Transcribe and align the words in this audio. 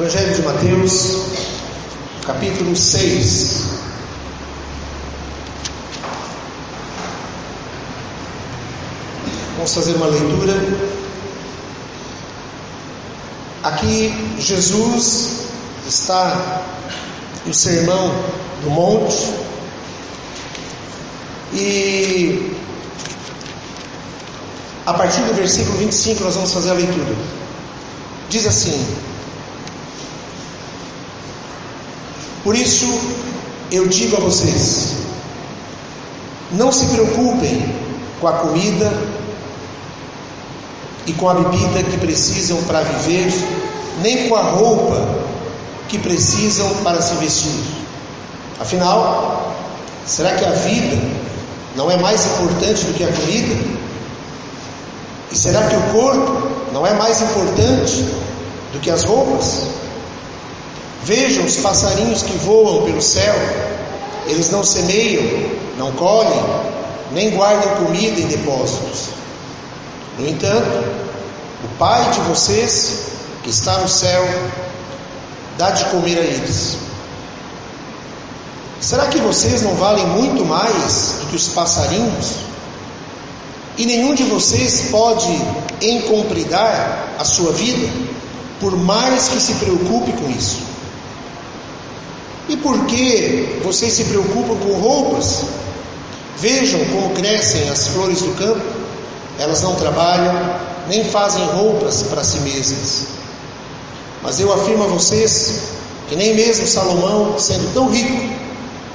Evangelho 0.00 0.34
de 0.34 0.40
Mateus, 0.40 1.26
capítulo 2.24 2.74
6. 2.74 3.64
Vamos 9.56 9.74
fazer 9.74 9.96
uma 9.96 10.06
leitura. 10.06 10.54
Aqui 13.62 14.10
Jesus 14.38 15.48
está 15.86 16.62
no 17.44 17.52
sermão 17.52 18.10
do 18.64 18.70
monte 18.70 19.34
e 21.52 22.56
a 24.86 24.94
partir 24.94 25.20
do 25.24 25.34
versículo 25.34 25.76
25 25.76 26.24
nós 26.24 26.36
vamos 26.36 26.54
fazer 26.54 26.70
a 26.70 26.72
leitura. 26.72 27.14
Diz 28.30 28.46
assim: 28.46 29.09
Por 32.42 32.56
isso 32.56 32.86
eu 33.70 33.86
digo 33.88 34.16
a 34.16 34.20
vocês: 34.20 34.94
não 36.52 36.72
se 36.72 36.86
preocupem 36.86 37.74
com 38.20 38.28
a 38.28 38.32
comida 38.32 38.92
e 41.06 41.12
com 41.12 41.28
a 41.28 41.34
bebida 41.34 41.82
que 41.82 41.98
precisam 41.98 42.62
para 42.64 42.80
viver, 42.82 43.32
nem 44.02 44.28
com 44.28 44.36
a 44.36 44.42
roupa 44.42 45.20
que 45.88 45.98
precisam 45.98 46.68
para 46.82 47.02
se 47.02 47.14
vestir. 47.16 47.60
Afinal, 48.58 49.54
será 50.06 50.34
que 50.34 50.44
a 50.44 50.50
vida 50.50 50.96
não 51.76 51.90
é 51.90 51.96
mais 51.96 52.26
importante 52.26 52.84
do 52.84 52.94
que 52.94 53.04
a 53.04 53.12
comida? 53.12 53.80
E 55.32 55.36
será 55.36 55.62
que 55.68 55.76
o 55.76 55.82
corpo 55.92 56.48
não 56.72 56.86
é 56.86 56.92
mais 56.94 57.22
importante 57.22 58.04
do 58.72 58.80
que 58.80 58.90
as 58.90 59.04
roupas? 59.04 59.62
Vejam 61.04 61.44
os 61.44 61.56
passarinhos 61.56 62.22
que 62.22 62.36
voam 62.38 62.84
pelo 62.84 63.00
céu, 63.00 63.34
eles 64.26 64.50
não 64.50 64.62
semeiam, 64.62 65.22
não 65.78 65.92
colhem, 65.92 66.44
nem 67.12 67.30
guardam 67.30 67.84
comida 67.84 68.20
em 68.20 68.26
depósitos. 68.26 69.08
No 70.18 70.28
entanto, 70.28 70.84
o 71.64 71.68
Pai 71.78 72.10
de 72.10 72.20
vocês, 72.20 73.12
que 73.42 73.50
está 73.50 73.78
no 73.78 73.88
céu, 73.88 74.22
dá 75.56 75.70
de 75.70 75.86
comer 75.86 76.18
a 76.18 76.22
eles. 76.22 76.76
Será 78.80 79.06
que 79.06 79.18
vocês 79.18 79.62
não 79.62 79.74
valem 79.74 80.06
muito 80.06 80.44
mais 80.44 81.16
do 81.20 81.26
que 81.30 81.36
os 81.36 81.48
passarinhos? 81.48 82.32
E 83.76 83.86
nenhum 83.86 84.14
de 84.14 84.24
vocês 84.24 84.88
pode 84.90 85.28
encompridar 85.80 87.08
a 87.18 87.24
sua 87.24 87.52
vida, 87.52 87.90
por 88.58 88.76
mais 88.76 89.28
que 89.28 89.40
se 89.40 89.54
preocupe 89.54 90.12
com 90.12 90.30
isso. 90.30 90.69
E 92.50 92.56
por 92.56 92.84
que 92.86 93.60
vocês 93.62 93.92
se 93.92 94.04
preocupam 94.06 94.56
com 94.56 94.72
roupas? 94.72 95.44
Vejam 96.36 96.84
como 96.86 97.14
crescem 97.14 97.68
as 97.68 97.86
flores 97.86 98.22
do 98.22 98.34
campo. 98.36 98.60
Elas 99.38 99.62
não 99.62 99.76
trabalham, 99.76 100.34
nem 100.88 101.04
fazem 101.04 101.44
roupas 101.44 102.02
para 102.02 102.24
si 102.24 102.40
mesmas. 102.40 103.06
Mas 104.20 104.40
eu 104.40 104.52
afirmo 104.52 104.82
a 104.82 104.88
vocês 104.88 105.60
que 106.08 106.16
nem 106.16 106.34
mesmo 106.34 106.66
Salomão, 106.66 107.38
sendo 107.38 107.72
tão 107.72 107.88
rico, 107.88 108.34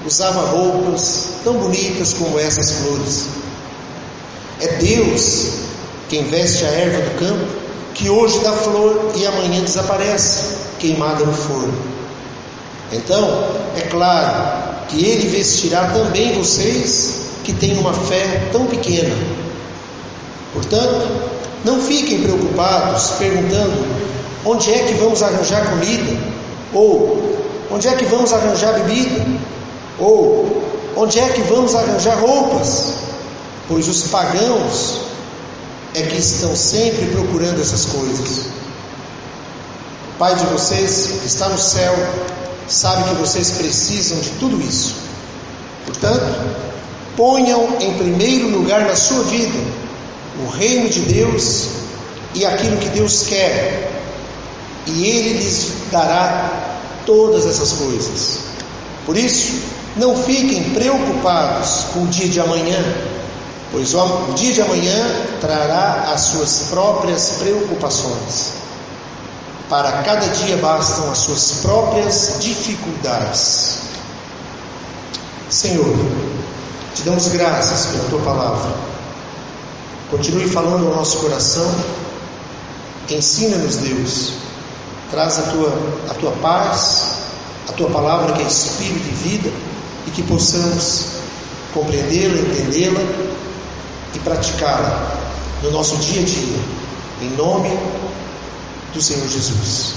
usava 0.06 0.42
roupas 0.50 1.28
tão 1.46 1.54
bonitas 1.54 2.14
como 2.14 2.38
essas 2.38 2.72
flores. 2.72 3.28
É 4.60 4.68
Deus 4.68 5.48
quem 6.10 6.26
veste 6.26 6.66
a 6.66 6.68
erva 6.68 7.10
do 7.10 7.20
campo, 7.20 7.46
que 7.94 8.10
hoje 8.10 8.38
dá 8.40 8.52
flor 8.52 9.14
e 9.16 9.26
amanhã 9.26 9.62
desaparece, 9.62 10.56
queimada 10.78 11.24
no 11.24 11.32
forno. 11.32 11.95
Então, 12.96 13.50
é 13.76 13.82
claro 13.82 14.88
que 14.88 15.04
ele 15.04 15.28
vestirá 15.28 15.92
também 15.94 16.34
vocês 16.34 17.26
que 17.44 17.54
têm 17.54 17.78
uma 17.78 17.94
fé 17.94 18.50
tão 18.52 18.66
pequena. 18.66 19.16
Portanto, 20.54 21.08
não 21.66 21.82
fiquem 21.82 22.22
preocupados 22.24 23.12
perguntando 23.20 23.86
onde 24.46 24.74
é 24.74 24.80
que 24.84 24.94
vamos 24.94 25.22
arranjar 25.22 25.70
comida, 25.70 26.18
ou 26.74 27.38
onde 27.72 27.88
é 27.88 27.96
que 27.96 28.06
vamos 28.06 28.32
arranjar 28.32 28.74
bebida, 28.74 29.26
ou 30.00 30.64
onde 30.96 31.20
é 31.20 31.28
que 31.30 31.42
vamos 31.42 31.76
arranjar 31.76 32.20
roupas, 32.20 32.94
pois 33.68 33.88
os 33.88 34.04
pagãos 34.04 35.02
é 35.94 36.04
que 36.04 36.18
estão 36.18 36.56
sempre 36.56 37.08
procurando 37.08 37.60
essas 37.60 37.86
coisas. 37.86 38.46
Pai 40.18 40.36
de 40.36 40.46
vocês 40.46 41.08
que 41.20 41.28
está 41.28 41.50
no 41.50 41.58
céu, 41.58 41.94
sabe 42.68 43.10
que 43.10 43.16
vocês 43.16 43.52
precisam 43.52 44.20
de 44.20 44.30
tudo 44.32 44.62
isso. 44.62 44.96
Portanto, 45.86 46.26
ponham 47.16 47.78
em 47.80 47.94
primeiro 47.94 48.50
lugar 48.50 48.86
na 48.86 48.96
sua 48.96 49.24
vida 49.24 49.60
o 50.44 50.50
reino 50.50 50.90
de 50.90 51.02
Deus 51.02 51.68
e 52.34 52.46
aquilo 52.46 52.78
que 52.78 52.90
Deus 52.90 53.24
quer, 53.28 53.92
e 54.86 55.06
Ele 55.06 55.40
lhes 55.40 55.72
dará 55.92 56.52
todas 57.06 57.46
essas 57.46 57.72
coisas. 57.74 58.40
Por 59.06 59.16
isso, 59.16 59.54
não 59.96 60.16
fiquem 60.24 60.72
preocupados 60.72 61.86
com 61.94 62.04
o 62.04 62.08
dia 62.08 62.28
de 62.28 62.40
amanhã, 62.40 62.84
pois 63.72 63.94
o 63.94 64.34
dia 64.36 64.54
de 64.54 64.62
amanhã 64.62 65.26
trará 65.40 66.12
as 66.14 66.22
suas 66.22 66.68
próprias 66.70 67.36
preocupações. 67.40 68.54
Para 69.70 70.04
cada 70.04 70.28
dia 70.28 70.58
bastam 70.58 71.12
as 71.12 71.18
suas 71.20 71.52
próprias 71.64 72.38
dificuldades. 72.40 73.80
Senhor, 75.50 75.96
te 76.94 77.02
damos 77.02 77.28
graças 77.30 77.88
pela 77.88 78.10
tua 78.10 78.20
palavra. 78.20 78.72
Continue 80.12 80.48
falando 80.48 80.88
ao 80.88 80.96
nosso 80.96 81.18
coração. 81.18 81.74
Ensina-nos, 83.10 83.78
Deus. 83.78 84.34
Traz 85.10 85.40
a 85.40 85.42
tua, 85.44 85.74
a 86.10 86.14
tua 86.14 86.32
paz, 86.34 87.06
a 87.68 87.72
tua 87.72 87.90
palavra 87.90 88.34
que 88.34 88.44
é 88.44 88.46
espírito 88.46 89.08
e 89.08 89.30
vida, 89.30 89.52
e 90.06 90.12
que 90.12 90.22
possamos 90.24 91.06
compreendê-la, 91.74 92.40
entendê-la 92.40 93.02
e 94.14 94.20
praticá-la 94.20 95.12
no 95.64 95.72
nosso 95.72 95.98
dia 95.98 96.22
a 96.22 96.26
dia. 96.26 96.60
Em 97.22 97.30
nome 97.36 97.70
do 98.96 99.02
Senhor 99.02 99.28
Jesus. 99.28 99.96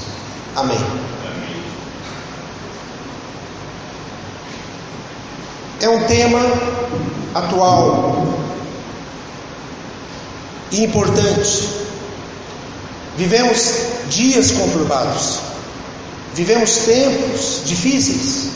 Amém. 0.56 0.78
É 5.81 5.88
um 5.88 6.03
tema 6.04 6.41
atual 7.32 8.26
e 10.72 10.82
importante. 10.84 11.69
Vivemos 13.16 13.72
dias 14.10 14.50
conturbados, 14.50 15.38
vivemos 16.34 16.70
tempos 16.78 17.62
difíceis, 17.65 18.50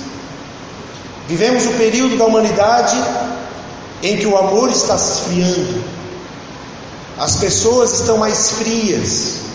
vivemos 1.28 1.66
o 1.66 1.70
período 1.74 2.16
da 2.16 2.24
humanidade 2.24 2.96
em 4.02 4.16
que 4.16 4.26
o 4.26 4.36
amor 4.36 4.70
está 4.70 4.98
se 4.98 5.20
esfriando, 5.20 5.84
as 7.18 7.36
pessoas 7.36 8.00
estão 8.00 8.18
mais 8.18 8.52
frias, 8.52 9.51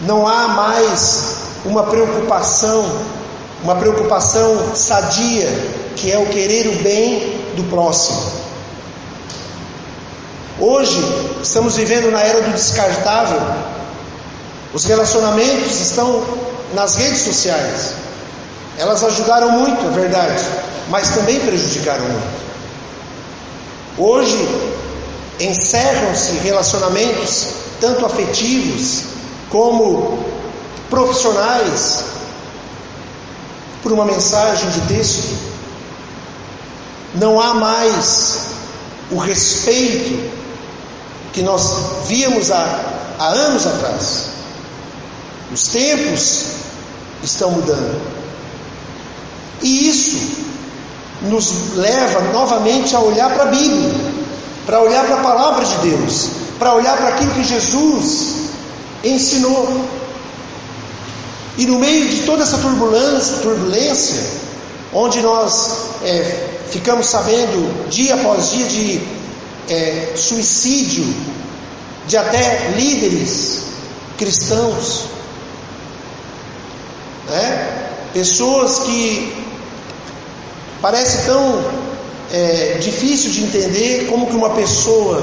não 0.00 0.26
há 0.26 0.48
mais 0.48 1.36
uma 1.64 1.84
preocupação, 1.84 2.84
uma 3.62 3.76
preocupação 3.76 4.74
sadia, 4.74 5.48
que 5.96 6.10
é 6.10 6.18
o 6.18 6.26
querer 6.26 6.68
o 6.68 6.82
bem 6.82 7.40
do 7.54 7.64
próximo. 7.64 8.40
Hoje 10.58 11.02
estamos 11.42 11.76
vivendo 11.76 12.10
na 12.10 12.20
era 12.20 12.42
do 12.42 12.52
descartável. 12.52 13.40
Os 14.72 14.84
relacionamentos 14.84 15.80
estão 15.80 16.24
nas 16.74 16.96
redes 16.96 17.22
sociais. 17.22 17.94
Elas 18.78 19.02
ajudaram 19.04 19.50
muito, 19.50 19.86
é 19.86 19.90
verdade, 19.90 20.42
mas 20.88 21.10
também 21.10 21.40
prejudicaram 21.40 22.04
muito. 22.04 22.40
Hoje 23.98 24.48
encerram-se 25.38 26.32
relacionamentos 26.38 27.48
tanto 27.80 28.06
afetivos 28.06 29.04
como 29.50 30.18
profissionais 30.88 32.04
por 33.82 33.92
uma 33.92 34.04
mensagem 34.04 34.70
de 34.70 34.80
texto. 34.82 35.36
Não 37.14 37.40
há 37.40 37.54
mais 37.54 38.46
o 39.10 39.18
respeito 39.18 40.30
que 41.32 41.42
nós 41.42 42.06
víamos 42.06 42.50
há, 42.50 42.80
há 43.18 43.26
anos 43.28 43.66
atrás. 43.66 44.26
Os 45.52 45.64
tempos 45.64 46.44
estão 47.22 47.50
mudando. 47.50 48.00
E 49.62 49.88
isso 49.88 50.40
nos 51.22 51.74
leva 51.74 52.20
novamente 52.32 52.94
a 52.94 53.00
olhar 53.00 53.30
para 53.34 53.42
a 53.44 53.46
Bíblia, 53.46 53.92
para 54.64 54.80
olhar 54.80 55.04
para 55.04 55.16
a 55.16 55.22
palavra 55.22 55.64
de 55.64 55.76
Deus, 55.90 56.28
para 56.58 56.74
olhar 56.74 56.96
para 56.96 57.08
aquilo 57.08 57.34
que 57.34 57.44
Jesus 57.44 58.40
ensinou. 59.04 59.84
E 61.58 61.66
no 61.66 61.78
meio 61.78 62.08
de 62.08 62.22
toda 62.22 62.42
essa 62.42 62.58
turbulência, 62.58 63.38
turbulência 63.38 64.40
onde 64.92 65.20
nós 65.20 65.76
é, 66.02 66.48
ficamos 66.70 67.06
sabendo 67.06 67.88
dia 67.88 68.14
após 68.14 68.50
dia 68.50 68.66
de 68.66 69.00
é, 69.68 70.12
suicídio 70.16 71.04
de 72.06 72.16
até 72.16 72.72
líderes 72.76 73.62
cristãos, 74.18 75.04
né? 77.28 77.88
pessoas 78.12 78.80
que 78.80 79.32
parece 80.82 81.26
tão 81.26 81.62
é, 82.32 82.78
difícil 82.80 83.30
de 83.30 83.44
entender 83.44 84.06
como 84.08 84.26
que 84.26 84.34
uma 84.34 84.50
pessoa 84.50 85.22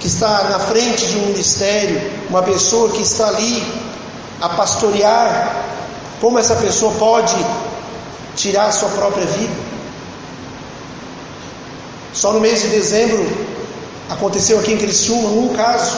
que 0.00 0.06
está 0.06 0.44
na 0.44 0.58
frente 0.58 1.06
de 1.06 1.18
um 1.18 1.26
ministério, 1.26 2.00
uma 2.30 2.42
pessoa 2.42 2.90
que 2.90 3.02
está 3.02 3.28
ali 3.28 3.62
a 4.40 4.48
pastorear, 4.48 5.64
como 6.20 6.38
essa 6.38 6.56
pessoa 6.56 6.92
pode 6.98 7.36
tirar 8.34 8.66
a 8.66 8.72
sua 8.72 8.88
própria 8.88 9.26
vida. 9.26 9.54
Só 12.14 12.32
no 12.32 12.40
mês 12.40 12.62
de 12.62 12.68
dezembro 12.68 13.24
aconteceu 14.08 14.58
aqui 14.58 14.72
em 14.72 14.78
Criciúma 14.78 15.28
um 15.28 15.54
caso, 15.54 15.96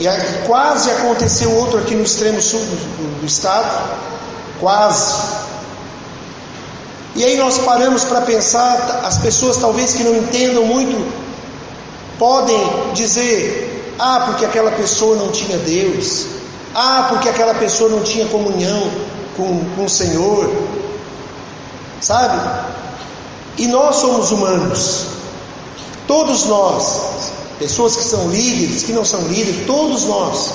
e 0.00 0.06
quase 0.46 0.90
aconteceu 0.90 1.50
outro 1.56 1.78
aqui 1.78 1.94
no 1.94 2.02
extremo 2.02 2.42
sul 2.42 2.60
do, 2.60 3.20
do 3.20 3.26
estado, 3.26 3.88
quase. 4.60 5.14
E 7.14 7.24
aí 7.24 7.36
nós 7.38 7.56
paramos 7.58 8.04
para 8.04 8.20
pensar, 8.22 9.02
as 9.04 9.16
pessoas 9.16 9.56
talvez 9.56 9.94
que 9.94 10.02
não 10.02 10.14
entendam 10.16 10.66
muito, 10.66 11.25
podem 12.18 12.92
dizer, 12.94 13.94
ah, 13.98 14.24
porque 14.26 14.44
aquela 14.44 14.70
pessoa 14.72 15.16
não 15.16 15.30
tinha 15.30 15.58
Deus, 15.58 16.26
ah, 16.74 17.06
porque 17.08 17.28
aquela 17.28 17.54
pessoa 17.54 17.90
não 17.90 18.02
tinha 18.02 18.26
comunhão 18.26 18.90
com, 19.36 19.64
com 19.74 19.84
o 19.84 19.88
Senhor, 19.90 20.50
sabe? 22.00 22.38
E 23.58 23.66
nós 23.66 23.96
somos 23.96 24.30
humanos, 24.30 25.06
todos 26.06 26.44
nós, 26.44 27.00
pessoas 27.58 27.96
que 27.96 28.04
são 28.04 28.28
líderes, 28.30 28.82
que 28.82 28.92
não 28.92 29.04
são 29.04 29.20
líderes, 29.22 29.66
todos 29.66 30.04
nós 30.04 30.50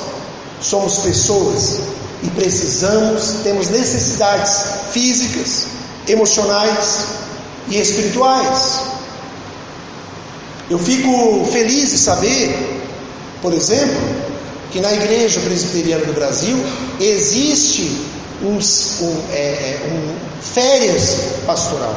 somos 0.61 0.99
pessoas 0.99 1.79
e 2.23 2.29
precisamos, 2.29 3.37
temos 3.43 3.69
necessidades 3.69 4.63
físicas, 4.91 5.65
emocionais 6.07 7.05
e 7.67 7.77
espirituais. 7.77 8.90
Eu 10.71 10.79
fico 10.79 11.45
feliz 11.51 11.91
de 11.91 11.97
saber, 11.97 12.81
por 13.41 13.51
exemplo, 13.53 13.99
que 14.71 14.79
na 14.79 14.93
Igreja 14.93 15.41
Presbiteriana 15.41 16.05
do 16.05 16.13
Brasil 16.13 16.57
existe 16.97 17.91
um, 18.41 18.53
um, 18.53 19.23
é, 19.33 19.35
é, 19.35 19.81
um 19.91 20.41
férias 20.41 21.41
pastoral. 21.45 21.93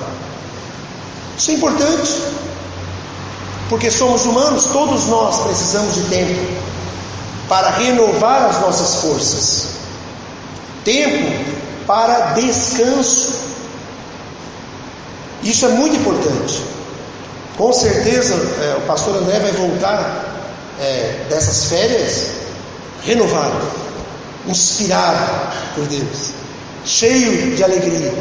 Isso 1.38 1.52
é 1.52 1.54
importante, 1.54 2.10
porque 3.68 3.92
somos 3.92 4.26
humanos, 4.26 4.64
todos 4.64 5.06
nós 5.06 5.38
precisamos 5.44 5.94
de 5.94 6.02
tempo 6.10 6.34
para 7.48 7.70
renovar 7.70 8.42
as 8.42 8.60
nossas 8.60 8.96
forças, 8.96 9.68
tempo 10.84 11.32
para 11.86 12.32
descanso. 12.32 13.34
Isso 15.44 15.64
é 15.64 15.68
muito 15.68 15.94
importante. 15.94 16.73
Com 17.56 17.72
certeza 17.72 18.34
é, 18.34 18.76
o 18.78 18.80
pastor 18.82 19.16
André 19.16 19.38
vai 19.38 19.52
voltar 19.52 20.34
é, 20.80 21.26
dessas 21.28 21.66
férias 21.66 22.26
renovado, 23.04 23.60
inspirado 24.48 25.52
por 25.74 25.86
Deus, 25.86 26.30
cheio 26.84 27.54
de 27.54 27.62
alegria. 27.62 28.12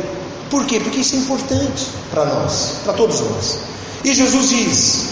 Por 0.52 0.66
quê? 0.66 0.80
Porque 0.80 1.00
isso 1.00 1.16
é 1.16 1.20
importante 1.20 1.88
para 2.12 2.26
nós, 2.26 2.74
para 2.84 2.94
todos 2.94 3.22
nós. 3.22 3.58
E 4.04 4.14
Jesus 4.14 4.50
diz: 4.50 5.06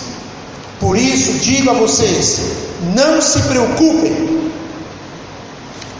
Por 0.79 0.95
isso 0.95 1.33
digo 1.39 1.71
a 1.71 1.73
vocês, 1.73 2.39
não 2.93 3.19
se 3.21 3.39
preocupem. 3.43 4.51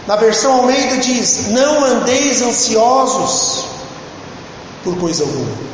Na 0.06 0.14
versão 0.14 0.60
Almeida 0.60 0.98
diz: 0.98 1.48
Não 1.48 1.84
andeis 1.84 2.40
ansiosos 2.40 3.64
por 4.84 4.96
coisa 4.96 5.24
alguma. 5.24 5.71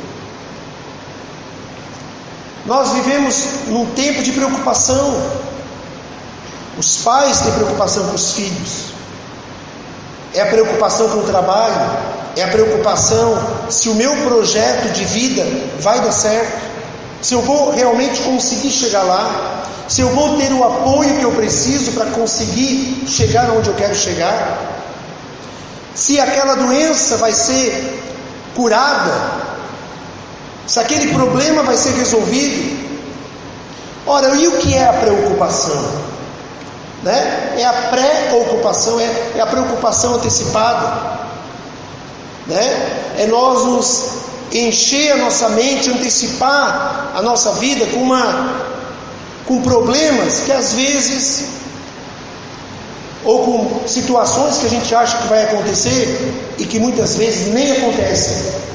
Nós 2.65 2.91
vivemos 2.91 3.35
num 3.67 3.85
tempo 3.93 4.21
de 4.21 4.31
preocupação. 4.31 5.21
Os 6.77 6.97
pais 6.97 7.41
têm 7.41 7.51
preocupação 7.53 8.07
com 8.07 8.15
os 8.15 8.31
filhos. 8.33 8.89
É 10.33 10.41
a 10.41 10.45
preocupação 10.45 11.09
com 11.09 11.19
o 11.19 11.23
trabalho, 11.23 11.89
é 12.35 12.43
a 12.43 12.47
preocupação 12.47 13.37
se 13.69 13.89
o 13.89 13.95
meu 13.95 14.15
projeto 14.27 14.91
de 14.93 15.03
vida 15.05 15.43
vai 15.79 15.99
dar 15.99 16.11
certo, 16.11 16.69
se 17.21 17.33
eu 17.33 17.41
vou 17.41 17.71
realmente 17.71 18.21
conseguir 18.21 18.69
chegar 18.69 19.03
lá, 19.03 19.65
se 19.87 20.01
eu 20.01 20.09
vou 20.09 20.37
ter 20.37 20.53
o 20.53 20.63
apoio 20.63 21.17
que 21.17 21.23
eu 21.23 21.31
preciso 21.31 21.91
para 21.93 22.05
conseguir 22.11 23.05
chegar 23.07 23.49
onde 23.49 23.69
eu 23.69 23.75
quero 23.75 23.95
chegar, 23.95 24.59
se 25.95 26.19
aquela 26.19 26.55
doença 26.55 27.17
vai 27.17 27.33
ser 27.33 27.99
curada, 28.55 29.11
se 30.69 30.79
aquele 30.79 31.11
problema 31.11 31.63
vai 31.63 31.75
ser 31.75 31.93
resolvido. 31.93 32.77
Ora, 34.05 34.35
e 34.35 34.47
o 34.47 34.59
que 34.59 34.75
é 34.75 34.87
a 34.87 34.93
preocupação? 34.93 35.83
Né? 37.01 37.55
É 37.57 37.65
a 37.65 37.73
pré-ocupação, 37.73 38.99
é, 38.99 39.09
é 39.37 39.41
a 39.41 39.47
preocupação 39.47 40.13
antecipada. 40.13 41.25
Né? 42.45 43.15
É 43.17 43.25
nós 43.25 43.65
nos 43.65 44.09
encher 44.51 45.13
a 45.13 45.17
nossa 45.17 45.49
mente, 45.49 45.89
antecipar 45.89 47.13
a 47.15 47.21
nossa 47.23 47.53
vida 47.53 47.87
com 47.87 48.03
uma 48.03 48.69
com 49.47 49.63
problemas 49.63 50.41
que 50.41 50.51
às 50.51 50.73
vezes 50.73 51.45
ou 53.25 53.43
com 53.43 53.87
situações 53.87 54.59
que 54.59 54.67
a 54.67 54.69
gente 54.69 54.93
acha 54.93 55.17
que 55.17 55.27
vai 55.27 55.45
acontecer 55.45 56.53
e 56.59 56.65
que 56.65 56.79
muitas 56.79 57.15
vezes 57.15 57.51
nem 57.51 57.71
acontecem 57.71 58.69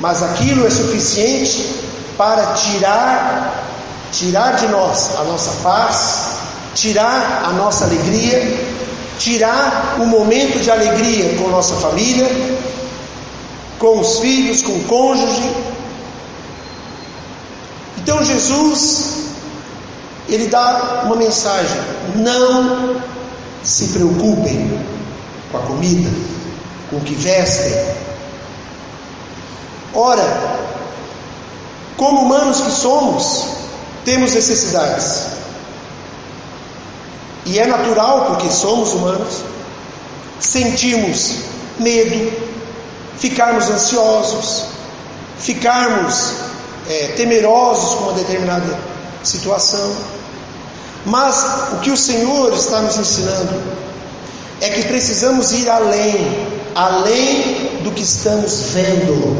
mas 0.00 0.22
aquilo 0.22 0.66
é 0.66 0.70
suficiente 0.70 1.74
para 2.16 2.54
tirar 2.54 3.64
tirar 4.12 4.56
de 4.56 4.66
nós 4.68 5.16
a 5.16 5.24
nossa 5.24 5.62
paz, 5.62 6.30
tirar 6.74 7.44
a 7.44 7.52
nossa 7.52 7.84
alegria, 7.84 8.58
tirar 9.18 9.96
o 10.00 10.06
momento 10.06 10.58
de 10.60 10.70
alegria 10.70 11.36
com 11.36 11.48
nossa 11.48 11.74
família, 11.76 12.26
com 13.78 14.00
os 14.00 14.18
filhos, 14.18 14.62
com 14.62 14.72
o 14.72 14.84
cônjuge. 14.84 15.54
Então 17.98 18.24
Jesus 18.24 19.18
ele 20.28 20.46
dá 20.48 21.02
uma 21.04 21.16
mensagem: 21.16 21.80
não 22.16 22.96
se 23.62 23.88
preocupem 23.88 24.80
com 25.50 25.58
a 25.58 25.60
comida, 25.62 26.10
com 26.90 26.96
o 26.96 27.00
que 27.00 27.14
vestem, 27.14 27.72
Ora, 29.94 30.68
como 31.96 32.22
humanos 32.22 32.60
que 32.60 32.70
somos, 32.70 33.44
temos 34.04 34.32
necessidades. 34.32 35.26
E 37.44 37.58
é 37.58 37.66
natural, 37.66 38.26
porque 38.26 38.50
somos 38.50 38.92
humanos, 38.92 39.42
sentimos 40.38 41.36
medo, 41.78 42.32
ficarmos 43.18 43.68
ansiosos, 43.70 44.64
ficarmos 45.38 46.32
é, 46.88 47.14
temerosos 47.16 47.94
com 47.94 48.04
uma 48.04 48.12
determinada 48.12 48.78
situação. 49.24 49.92
Mas 51.06 51.44
o 51.72 51.80
que 51.80 51.90
o 51.90 51.96
Senhor 51.96 52.52
está 52.52 52.80
nos 52.80 52.96
ensinando 52.98 53.62
é 54.60 54.68
que 54.70 54.82
precisamos 54.82 55.52
ir 55.52 55.70
além, 55.70 56.48
além 56.74 57.80
do 57.82 57.92
que 57.92 58.02
estamos 58.02 58.60
vendo 58.72 59.37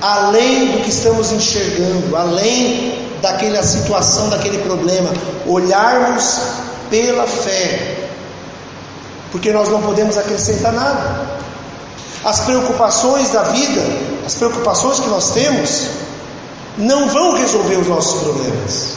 além 0.00 0.72
do 0.72 0.82
que 0.82 0.90
estamos 0.90 1.32
enxergando, 1.32 2.16
além 2.16 3.08
daquela 3.20 3.62
situação, 3.62 4.28
daquele 4.28 4.58
problema, 4.58 5.10
olharmos 5.46 6.40
pela 6.88 7.26
fé, 7.26 8.08
porque 9.30 9.52
nós 9.52 9.68
não 9.68 9.82
podemos 9.82 10.16
acrescentar 10.16 10.72
nada. 10.72 11.38
As 12.24 12.40
preocupações 12.40 13.30
da 13.30 13.42
vida, 13.44 13.82
as 14.24 14.34
preocupações 14.34 15.00
que 15.00 15.08
nós 15.08 15.30
temos, 15.30 15.88
não 16.76 17.08
vão 17.08 17.36
resolver 17.36 17.76
os 17.76 17.88
nossos 17.88 18.22
problemas, 18.22 18.92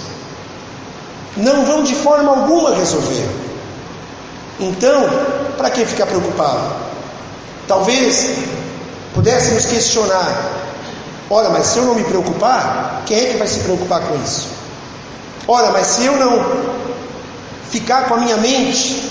não 1.35 1.65
vão 1.65 1.83
de 1.83 1.95
forma 1.95 2.31
alguma 2.31 2.75
resolver. 2.75 3.27
Então, 4.59 5.09
para 5.57 5.71
que 5.71 5.85
ficar 5.85 6.05
preocupado? 6.05 6.75
Talvez 7.67 8.35
pudéssemos 9.13 9.65
questionar 9.65 10.70
Ora, 11.31 11.49
mas 11.49 11.67
se 11.67 11.77
eu 11.79 11.85
não 11.85 11.95
me 11.95 12.03
preocupar, 12.03 13.03
quem 13.05 13.17
é 13.17 13.31
que 13.31 13.37
vai 13.37 13.47
se 13.47 13.61
preocupar 13.61 14.01
com 14.01 14.21
isso? 14.21 14.49
Ora, 15.47 15.71
mas 15.71 15.87
se 15.87 16.05
eu 16.05 16.17
não 16.17 16.45
ficar 17.69 18.09
com 18.09 18.15
a 18.15 18.17
minha 18.17 18.35
mente 18.35 19.09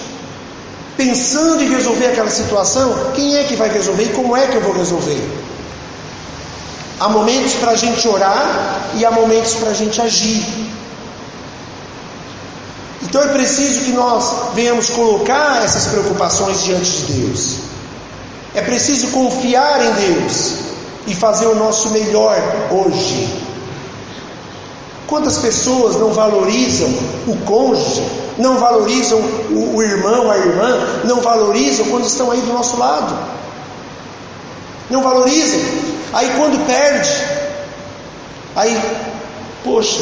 pensando 0.98 1.62
em 1.62 1.70
resolver 1.70 2.08
aquela 2.08 2.28
situação, 2.28 3.12
quem 3.14 3.38
é 3.38 3.44
que 3.44 3.56
vai 3.56 3.70
resolver 3.70 4.02
e 4.02 4.08
como 4.10 4.36
é 4.36 4.46
que 4.48 4.54
eu 4.54 4.60
vou 4.60 4.74
resolver? 4.74 5.18
Há 7.00 7.08
momentos 7.08 7.54
para 7.54 7.70
a 7.70 7.76
gente 7.76 8.06
orar 8.06 8.90
e 8.96 9.04
há 9.06 9.10
momentos 9.10 9.54
para 9.54 9.70
a 9.70 9.74
gente 9.74 9.98
agir. 9.98 10.44
Então 13.02 13.22
é 13.22 13.28
preciso 13.28 13.86
que 13.86 13.92
nós 13.92 14.52
venhamos 14.54 14.90
colocar 14.90 15.64
essas 15.64 15.86
preocupações 15.86 16.62
diante 16.64 16.90
de 16.90 17.12
Deus. 17.14 17.56
É 18.54 18.60
preciso 18.60 19.08
confiar 19.08 19.86
em 19.86 19.92
Deus 19.92 20.69
e 21.06 21.14
fazer 21.14 21.46
o 21.46 21.54
nosso 21.54 21.90
melhor 21.90 22.36
hoje. 22.70 23.28
Quantas 25.06 25.38
pessoas 25.38 25.96
não 25.96 26.12
valorizam 26.12 26.88
o 27.26 27.36
cônjuge, 27.44 28.02
não 28.38 28.58
valorizam 28.58 29.18
o, 29.18 29.76
o 29.76 29.82
irmão, 29.82 30.30
a 30.30 30.38
irmã, 30.38 30.78
não 31.04 31.20
valorizam 31.20 31.86
quando 31.86 32.06
estão 32.06 32.30
aí 32.30 32.40
do 32.40 32.52
nosso 32.52 32.76
lado? 32.78 33.16
Não 34.88 35.02
valorizam. 35.02 35.60
Aí 36.12 36.32
quando 36.36 36.64
perde, 36.66 37.10
aí, 38.54 38.80
poxa, 39.64 40.00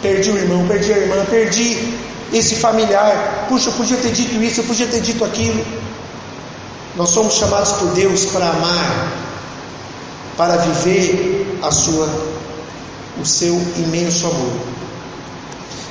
perdi 0.00 0.30
o 0.30 0.36
irmão, 0.36 0.66
perdi 0.66 0.92
a 0.92 0.98
irmã, 0.98 1.24
perdi 1.28 1.94
esse 2.32 2.56
familiar. 2.56 3.46
Puxa, 3.48 3.70
eu 3.70 3.74
podia 3.74 3.96
ter 3.96 4.12
dito 4.12 4.42
isso, 4.42 4.60
eu 4.60 4.64
podia 4.64 4.86
ter 4.86 5.00
dito 5.00 5.24
aquilo. 5.24 5.64
Nós 6.96 7.10
somos 7.10 7.34
chamados 7.34 7.72
por 7.72 7.88
Deus 7.88 8.26
para 8.26 8.48
amar, 8.48 9.12
para 10.36 10.56
viver 10.56 11.58
a 11.62 11.70
sua, 11.70 12.08
o 13.20 13.24
seu 13.24 13.54
imenso 13.76 14.26
amor. 14.26 14.52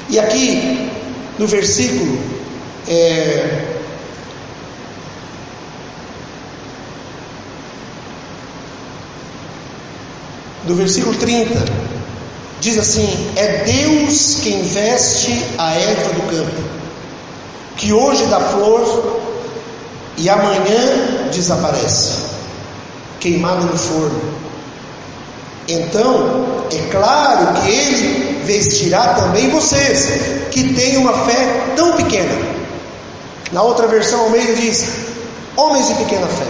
E 0.10 0.20
aqui 0.20 0.90
no 1.38 1.48
versículo 1.48 2.20
é, 2.88 3.72
do 10.66 10.76
versículo 10.76 11.16
30, 11.16 11.54
diz 12.60 12.78
assim: 12.78 13.10
É 13.36 13.64
Deus 13.64 14.40
quem 14.42 14.62
veste 14.64 15.44
a 15.58 15.74
erva 15.74 16.14
do 16.14 16.22
campo, 16.24 16.62
que 17.78 17.92
hoje 17.92 18.26
dá 18.26 18.40
flor 18.40 19.22
e 20.18 20.30
amanhã 20.30 21.30
desaparece, 21.32 22.31
queimado 23.22 23.66
no 23.68 23.78
forno. 23.78 24.20
Então, 25.68 26.66
é 26.72 26.92
claro 26.92 27.62
que 27.62 27.70
Ele 27.70 28.44
vestirá 28.44 29.14
também 29.14 29.50
vocês, 29.50 30.50
que 30.52 30.74
têm 30.74 30.98
uma 30.98 31.14
fé 31.26 31.74
tão 31.76 31.94
pequena. 31.94 32.36
Na 33.52 33.62
outra 33.62 33.88
versão, 33.88 34.22
Almeida 34.22 34.54
diz: 34.56 34.86
homens 35.56 35.88
de 35.88 35.94
pequena 35.96 36.28
fé. 36.28 36.48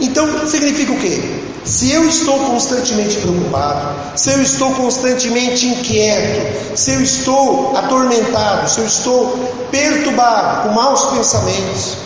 Então, 0.00 0.46
significa 0.48 0.92
o 0.92 0.98
quê? 0.98 1.20
Se 1.64 1.92
eu 1.92 2.08
estou 2.08 2.40
constantemente 2.40 3.18
preocupado, 3.18 4.18
se 4.18 4.32
eu 4.32 4.42
estou 4.42 4.74
constantemente 4.74 5.68
inquieto, 5.68 6.76
se 6.76 6.90
eu 6.90 7.00
estou 7.00 7.76
atormentado, 7.76 8.68
se 8.68 8.80
eu 8.80 8.86
estou 8.86 9.38
perturbado 9.70 10.68
com 10.68 10.74
maus 10.74 11.04
pensamentos, 11.16 11.96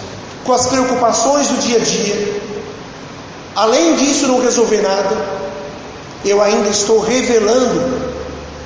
com 0.46 0.52
as 0.52 0.66
preocupações 0.66 1.48
do 1.48 1.60
dia 1.60 1.78
a 1.78 1.80
dia, 1.80 2.40
além 3.54 3.96
disso 3.96 4.28
não 4.28 4.40
resolver 4.40 4.80
nada, 4.80 5.16
eu 6.24 6.40
ainda 6.40 6.68
estou 6.68 7.00
revelando 7.00 8.12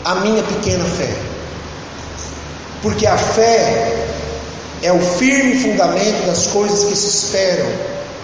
a 0.04 0.16
minha 0.16 0.42
pequena 0.42 0.84
fé. 0.84 1.10
Porque 2.82 3.06
a 3.06 3.16
fé 3.16 4.06
é 4.82 4.92
o 4.92 5.00
firme 5.00 5.58
fundamento 5.58 6.26
das 6.26 6.46
coisas 6.46 6.84
que 6.84 6.96
se 6.96 7.08
esperam 7.08 7.66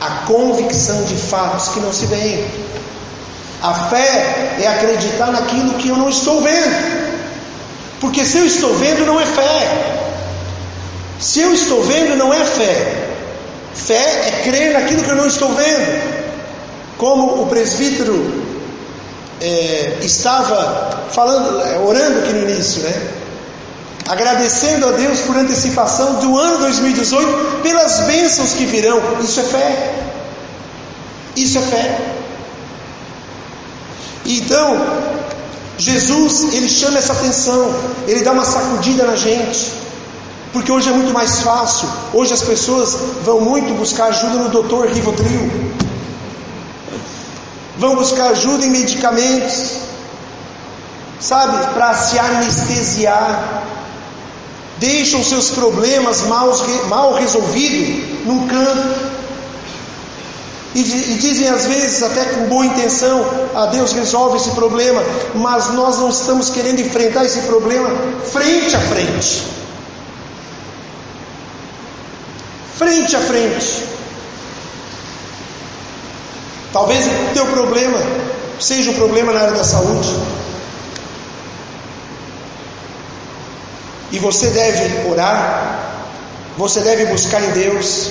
a 0.00 0.26
convicção 0.26 1.02
de 1.04 1.16
fatos 1.16 1.68
que 1.68 1.80
não 1.80 1.92
se 1.92 2.06
veem. 2.06 2.46
A 3.62 3.72
fé 3.88 4.56
é 4.60 4.66
acreditar 4.66 5.32
naquilo 5.32 5.74
que 5.74 5.88
eu 5.88 5.96
não 5.96 6.08
estou 6.08 6.42
vendo. 6.42 7.06
Porque 8.00 8.24
se 8.24 8.38
eu 8.38 8.46
estou 8.46 8.74
vendo, 8.74 9.06
não 9.06 9.18
é 9.18 9.24
fé. 9.24 10.02
Se 11.18 11.40
eu 11.40 11.52
estou 11.54 11.82
vendo, 11.82 12.16
não 12.16 12.32
é 12.32 12.44
fé. 12.44 13.05
Fé 13.76 14.28
é 14.28 14.42
crer 14.44 14.72
naquilo 14.72 15.02
que 15.02 15.10
eu 15.10 15.16
não 15.16 15.26
estou 15.26 15.54
vendo. 15.54 16.16
Como 16.96 17.42
o 17.42 17.46
presbítero 17.46 18.44
é, 19.40 19.98
estava 20.02 21.04
falando, 21.12 21.60
é, 21.62 21.78
orando 21.78 22.20
aqui 22.20 22.32
no 22.32 22.50
início, 22.50 22.82
né? 22.82 23.16
agradecendo 24.08 24.86
a 24.88 24.92
Deus 24.92 25.20
por 25.20 25.36
antecipação 25.36 26.14
do 26.14 26.38
ano 26.38 26.58
2018, 26.58 27.62
pelas 27.62 28.00
bênçãos 28.00 28.52
que 28.52 28.64
virão. 28.64 29.00
Isso 29.22 29.40
é 29.40 29.42
fé. 29.42 29.94
Isso 31.34 31.58
é 31.58 31.62
fé. 31.62 31.98
Então, 34.24 34.86
Jesus, 35.78 36.54
ele 36.54 36.68
chama 36.68 36.98
essa 36.98 37.12
atenção, 37.12 37.74
ele 38.06 38.22
dá 38.22 38.32
uma 38.32 38.44
sacudida 38.44 39.04
na 39.04 39.16
gente. 39.16 39.85
Porque 40.52 40.70
hoje 40.72 40.88
é 40.88 40.92
muito 40.92 41.12
mais 41.12 41.40
fácil. 41.40 41.88
Hoje 42.12 42.32
as 42.32 42.42
pessoas 42.42 42.96
vão 43.24 43.40
muito 43.40 43.76
buscar 43.76 44.06
ajuda 44.06 44.36
no 44.36 44.48
doutor 44.48 44.88
Rivotril. 44.88 45.50
Vão 47.78 47.96
buscar 47.96 48.30
ajuda 48.30 48.64
em 48.64 48.70
medicamentos. 48.70 49.86
Sabe, 51.20 51.74
para 51.74 51.94
se 51.94 52.18
anestesiar 52.18 53.64
deixam 54.78 55.22
seus 55.24 55.50
problemas 55.50 56.22
mal, 56.22 56.52
mal 56.88 57.14
resolvidos 57.14 58.26
num 58.26 58.46
canto. 58.46 59.16
E, 60.74 60.80
e 60.80 61.14
dizem 61.18 61.48
às 61.48 61.64
vezes, 61.64 62.02
até 62.02 62.24
com 62.26 62.48
boa 62.48 62.66
intenção, 62.66 63.24
a 63.54 63.62
ah, 63.62 63.66
Deus 63.66 63.92
resolve 63.92 64.36
esse 64.36 64.50
problema, 64.50 65.02
mas 65.34 65.72
nós 65.72 65.96
não 65.98 66.10
estamos 66.10 66.50
querendo 66.50 66.80
enfrentar 66.80 67.24
esse 67.24 67.40
problema 67.42 67.88
frente 68.24 68.76
a 68.76 68.80
frente. 68.80 69.55
Frente 72.76 73.16
a 73.16 73.20
frente. 73.20 73.84
Talvez 76.72 77.06
o 77.06 77.32
teu 77.32 77.46
problema 77.46 77.98
seja 78.60 78.90
um 78.90 78.94
problema 78.94 79.32
na 79.32 79.40
área 79.40 79.54
da 79.54 79.64
saúde. 79.64 80.14
E 84.12 84.18
você 84.18 84.48
deve 84.48 85.08
orar, 85.08 86.04
você 86.58 86.80
deve 86.80 87.06
buscar 87.06 87.42
em 87.42 87.50
Deus, 87.52 88.10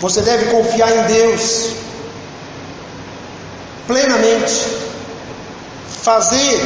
você 0.00 0.20
deve 0.20 0.46
confiar 0.46 0.90
em 0.90 1.02
Deus 1.02 1.70
plenamente, 3.86 4.66
fazer 6.02 6.60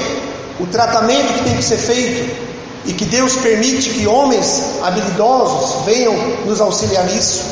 o 0.59 0.67
tratamento 0.67 1.35
que 1.35 1.45
tem 1.45 1.57
que 1.57 1.63
ser 1.63 1.77
feito 1.77 2.46
e 2.87 2.93
que 2.93 3.05
Deus 3.05 3.37
permite 3.37 3.91
que 3.91 4.07
homens 4.07 4.81
habilidosos 4.83 5.85
venham 5.85 6.15
nos 6.45 6.61
auxiliar 6.61 7.05
nisso, 7.07 7.45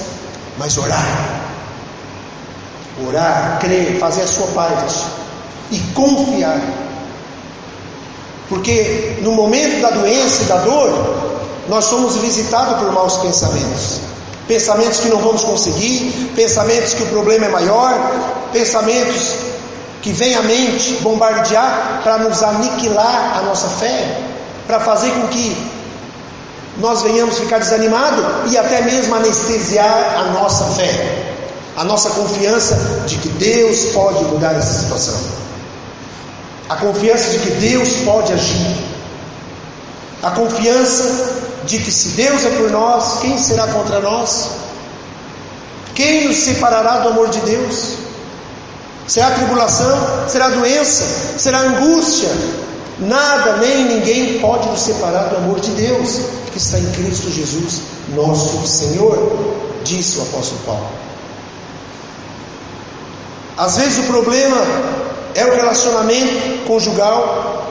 mas 0.56 0.78
orar, 0.78 1.40
orar, 3.06 3.58
crer, 3.60 3.98
fazer 3.98 4.22
a 4.22 4.26
sua 4.26 4.46
parte 4.48 4.94
e 5.72 5.78
confiar. 5.92 6.60
Porque 8.48 9.18
no 9.22 9.32
momento 9.32 9.80
da 9.80 9.90
doença 9.90 10.42
e 10.42 10.46
da 10.46 10.58
dor, 10.58 11.16
nós 11.68 11.86
somos 11.86 12.16
visitados 12.16 12.78
por 12.78 12.92
maus 12.92 13.16
pensamentos. 13.16 14.00
Pensamentos 14.46 15.00
que 15.00 15.08
não 15.08 15.18
vamos 15.18 15.42
conseguir, 15.42 16.30
pensamentos 16.36 16.94
que 16.94 17.02
o 17.02 17.06
problema 17.06 17.46
é 17.46 17.48
maior, 17.48 18.12
pensamentos 18.52 19.34
que 20.02 20.12
vêm 20.12 20.34
à 20.34 20.42
mente 20.42 20.98
bombardear 21.00 22.02
para 22.04 22.18
nos 22.18 22.42
aniquilar 22.42 23.38
a 23.38 23.42
nossa 23.42 23.68
fé, 23.68 24.33
para 24.66 24.80
fazer 24.80 25.10
com 25.10 25.28
que 25.28 25.56
nós 26.78 27.02
venhamos 27.02 27.38
ficar 27.38 27.58
desanimados 27.58 28.24
e 28.50 28.58
até 28.58 28.80
mesmo 28.82 29.14
anestesiar 29.14 30.14
a 30.18 30.24
nossa 30.32 30.64
fé, 30.74 31.34
a 31.76 31.84
nossa 31.84 32.10
confiança 32.10 32.76
de 33.06 33.16
que 33.16 33.28
Deus 33.28 33.92
pode 33.92 34.24
mudar 34.24 34.54
essa 34.54 34.80
situação 34.80 35.44
a 36.68 36.76
confiança 36.76 37.30
de 37.30 37.38
que 37.40 37.50
Deus 37.50 37.88
pode 38.04 38.32
agir, 38.32 38.76
a 40.22 40.30
confiança 40.30 41.42
de 41.64 41.78
que 41.78 41.90
se 41.90 42.08
Deus 42.10 42.44
é 42.44 42.50
por 42.50 42.70
nós, 42.70 43.18
quem 43.20 43.38
será 43.38 43.66
contra 43.68 44.00
nós? 44.00 44.48
Quem 45.94 46.26
nos 46.26 46.38
separará 46.38 46.98
do 47.00 47.08
amor 47.08 47.28
de 47.28 47.38
Deus? 47.40 47.94
Será 49.06 49.30
tribulação? 49.32 50.28
Será 50.28 50.48
doença? 50.48 51.38
Será 51.38 51.60
angústia? 51.60 52.28
Nada 52.98 53.56
nem 53.56 53.84
ninguém 53.84 54.38
pode 54.40 54.68
nos 54.68 54.80
separar 54.80 55.28
do 55.28 55.36
amor 55.36 55.60
de 55.60 55.70
Deus 55.72 56.20
que 56.52 56.58
está 56.58 56.78
em 56.78 56.90
Cristo 56.92 57.30
Jesus, 57.30 57.80
nosso 58.14 58.64
Senhor, 58.66 59.36
disse 59.82 60.18
o 60.18 60.22
apóstolo 60.22 60.60
Paulo. 60.64 60.88
Às 63.56 63.76
vezes 63.76 63.98
o 63.98 64.02
problema 64.04 64.56
é 65.34 65.44
o 65.44 65.54
relacionamento 65.54 66.64
conjugal, 66.66 67.66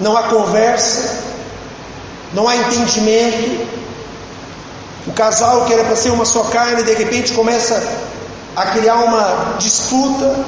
não 0.00 0.16
há 0.16 0.24
conversa, 0.24 1.16
não 2.32 2.48
há 2.48 2.56
entendimento, 2.56 3.66
O 5.06 5.12
casal 5.12 5.64
que 5.64 5.72
era 5.72 5.82
para 5.82 5.96
ser 5.96 6.10
uma 6.10 6.24
só 6.24 6.44
carne, 6.44 6.84
de 6.84 6.94
repente 6.94 7.32
começa 7.32 7.82
a 8.54 8.66
criar 8.66 8.96
uma 8.96 9.56
disputa 9.58 10.44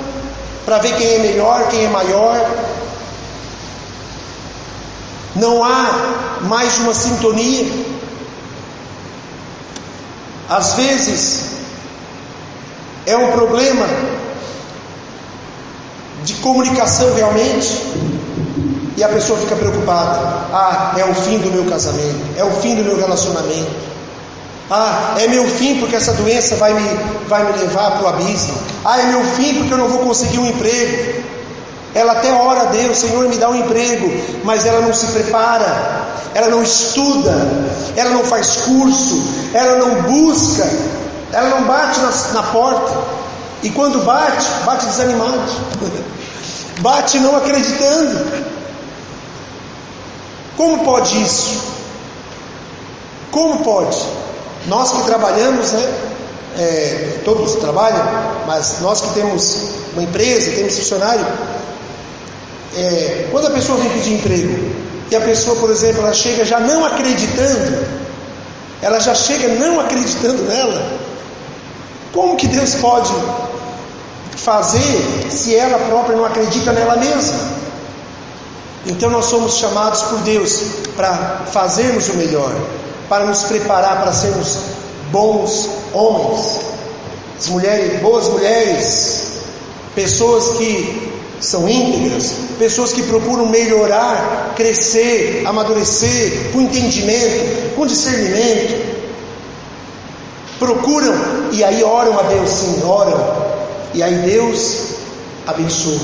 para 0.65 0.79
ver 0.79 0.95
quem 0.95 1.15
é 1.15 1.19
melhor, 1.19 1.69
quem 1.69 1.85
é 1.85 1.89
maior. 1.89 2.41
Não 5.37 5.65
há 5.65 6.39
mais 6.43 6.79
uma 6.79 6.95
sintonia. 6.95 7.67
Às 10.49 10.75
vezes 10.75 11.45
é 13.07 13.17
um 13.17 13.33
problema 13.33 13.87
de 16.25 16.35
comunicação 16.35 17.15
realmente, 17.15 17.83
e 18.97 19.03
a 19.03 19.09
pessoa 19.09 19.39
fica 19.39 19.57
preocupada. 19.57 20.21
Ah, 20.53 20.95
é 20.97 21.05
o 21.05 21.15
fim 21.15 21.39
do 21.39 21.51
meu 21.51 21.65
casamento, 21.65 22.21
é 22.37 22.45
o 22.45 22.51
fim 22.61 22.77
do 22.77 22.85
meu 22.85 22.97
relacionamento. 22.97 23.95
Ah, 24.71 25.17
é 25.19 25.29
meu 25.29 25.47
fim 25.47 25.79
porque 25.79 25.97
essa 25.97 26.13
doença 26.13 26.57
vai 26.57 26.73
me, 26.73 26.89
vai 27.29 27.45
me 27.45 27.59
levar 27.59 27.93
para 27.93 28.05
o 28.05 28.09
abismo. 28.09 28.55
Ah, 28.85 29.01
é 29.01 29.07
meu 29.07 29.25
fim 29.25 29.55
porque 29.57 29.75
eu 29.75 29.79
não 29.79 29.89
vou 29.89 29.99
conseguir 30.01 30.39
um 30.39 30.47
emprego. 30.47 31.23
Ela 31.95 32.13
até 32.13 32.33
ora 32.33 32.63
a 32.63 32.65
Deus, 32.67 32.99
Senhor, 32.99 33.29
me 33.29 33.37
dá 33.37 33.49
um 33.49 33.55
emprego, 33.55 34.11
mas 34.43 34.67
ela 34.67 34.81
não 34.81 34.93
se 34.93 35.07
prepara, 35.07 36.05
ela 36.35 36.49
não 36.49 36.63
estuda, 36.63 37.33
ela 37.95 38.11
não 38.11 38.25
faz 38.25 38.63
curso, 38.63 39.23
ela 39.55 39.79
não 39.79 40.03
busca, 40.03 40.69
ela 41.33 41.51
não 41.51 41.63
bate 41.65 42.01
na, 42.01 42.11
na 42.33 42.43
porta. 42.43 42.93
E 43.63 43.71
quando 43.71 44.05
bate, 44.05 44.45
bate 44.65 44.87
desanimado, 44.87 45.41
bate 46.83 47.19
não 47.21 47.37
acreditando. 47.37 48.45
Como 50.57 50.85
pode 50.85 51.23
isso? 51.23 51.63
Como 53.31 53.65
pode? 53.65 53.99
Nós 54.67 54.91
que 54.91 55.03
trabalhamos, 55.05 55.73
né? 55.73 55.95
É, 56.57 57.21
todos 57.25 57.55
trabalham, 57.57 58.07
mas 58.47 58.81
nós 58.81 59.01
que 59.01 59.15
temos 59.15 59.59
uma 59.93 60.03
empresa, 60.03 60.53
temos 60.53 60.77
funcionário, 60.79 61.27
é, 62.77 63.29
quando 63.31 63.47
a 63.47 63.51
pessoa 63.51 63.79
vem 63.79 63.91
pedir 63.91 64.15
emprego 64.15 64.75
e 65.11 65.17
a 65.17 65.21
pessoa, 65.21 65.57
por 65.57 65.71
exemplo, 65.71 66.03
ela 66.03 66.13
chega 66.13 66.45
já 66.45 66.59
não 66.59 66.85
acreditando, 66.85 67.87
ela 68.83 68.99
já 68.99 69.15
chega 69.15 69.49
não 69.55 69.81
acreditando 69.81 70.43
nela, 70.45 70.99
como 72.13 72.37
que 72.37 72.47
Deus 72.47 72.75
pode 72.77 73.13
fazer 74.37 75.27
se 75.31 75.55
ela 75.55 75.79
própria 75.79 76.17
não 76.17 76.25
acredita 76.25 76.73
nela 76.73 76.97
mesma? 76.97 77.39
Então 78.87 79.09
nós 79.11 79.27
somos 79.27 79.57
chamados 79.57 80.03
por 80.03 80.19
Deus 80.21 80.63
para 80.97 81.43
fazermos 81.51 82.09
o 82.09 82.15
melhor, 82.15 82.55
para 83.09 83.25
nos 83.25 83.45
preparar 83.45 84.03
para 84.03 84.13
sermos 84.13 84.59
bons 85.11 85.69
homens, 85.93 86.61
mulheres, 87.49 88.01
boas 88.01 88.29
mulheres, 88.29 89.23
pessoas 89.95 90.57
que 90.59 91.14
são 91.41 91.69
íntegras, 91.69 92.33
pessoas 92.59 92.93
que 92.93 93.03
procuram 93.03 93.47
melhorar, 93.47 94.55
crescer, 94.57 95.43
amadurecer, 95.47 96.53
com 96.53 96.61
entendimento, 96.63 97.75
com 97.75 97.87
discernimento, 97.87 98.95
procuram 100.59 101.15
e 101.53 101.63
aí 101.63 101.83
oram 101.83 102.19
a 102.19 102.23
Deus, 102.23 102.51
sim, 102.51 102.83
oram, 102.85 103.19
e 103.93 104.03
aí 104.03 104.15
Deus 104.19 104.95
abençoa, 105.47 106.01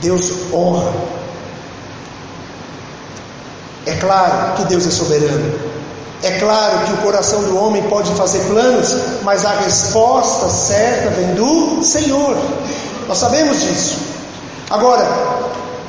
Deus 0.00 0.32
honra, 0.52 0.92
é 3.88 3.94
claro 3.94 4.54
que 4.56 4.64
Deus 4.64 4.86
é 4.86 4.90
soberano. 4.90 5.68
É 6.22 6.32
claro 6.32 6.84
que 6.84 6.92
o 6.92 6.96
coração 6.98 7.42
do 7.44 7.56
homem 7.56 7.82
pode 7.84 8.12
fazer 8.14 8.40
planos, 8.40 8.94
mas 9.22 9.46
a 9.46 9.52
resposta 9.52 10.48
certa 10.50 11.10
vem 11.10 11.34
do 11.34 11.82
Senhor. 11.82 12.36
Nós 13.08 13.16
sabemos 13.16 13.58
disso. 13.62 13.96
Agora, 14.68 15.08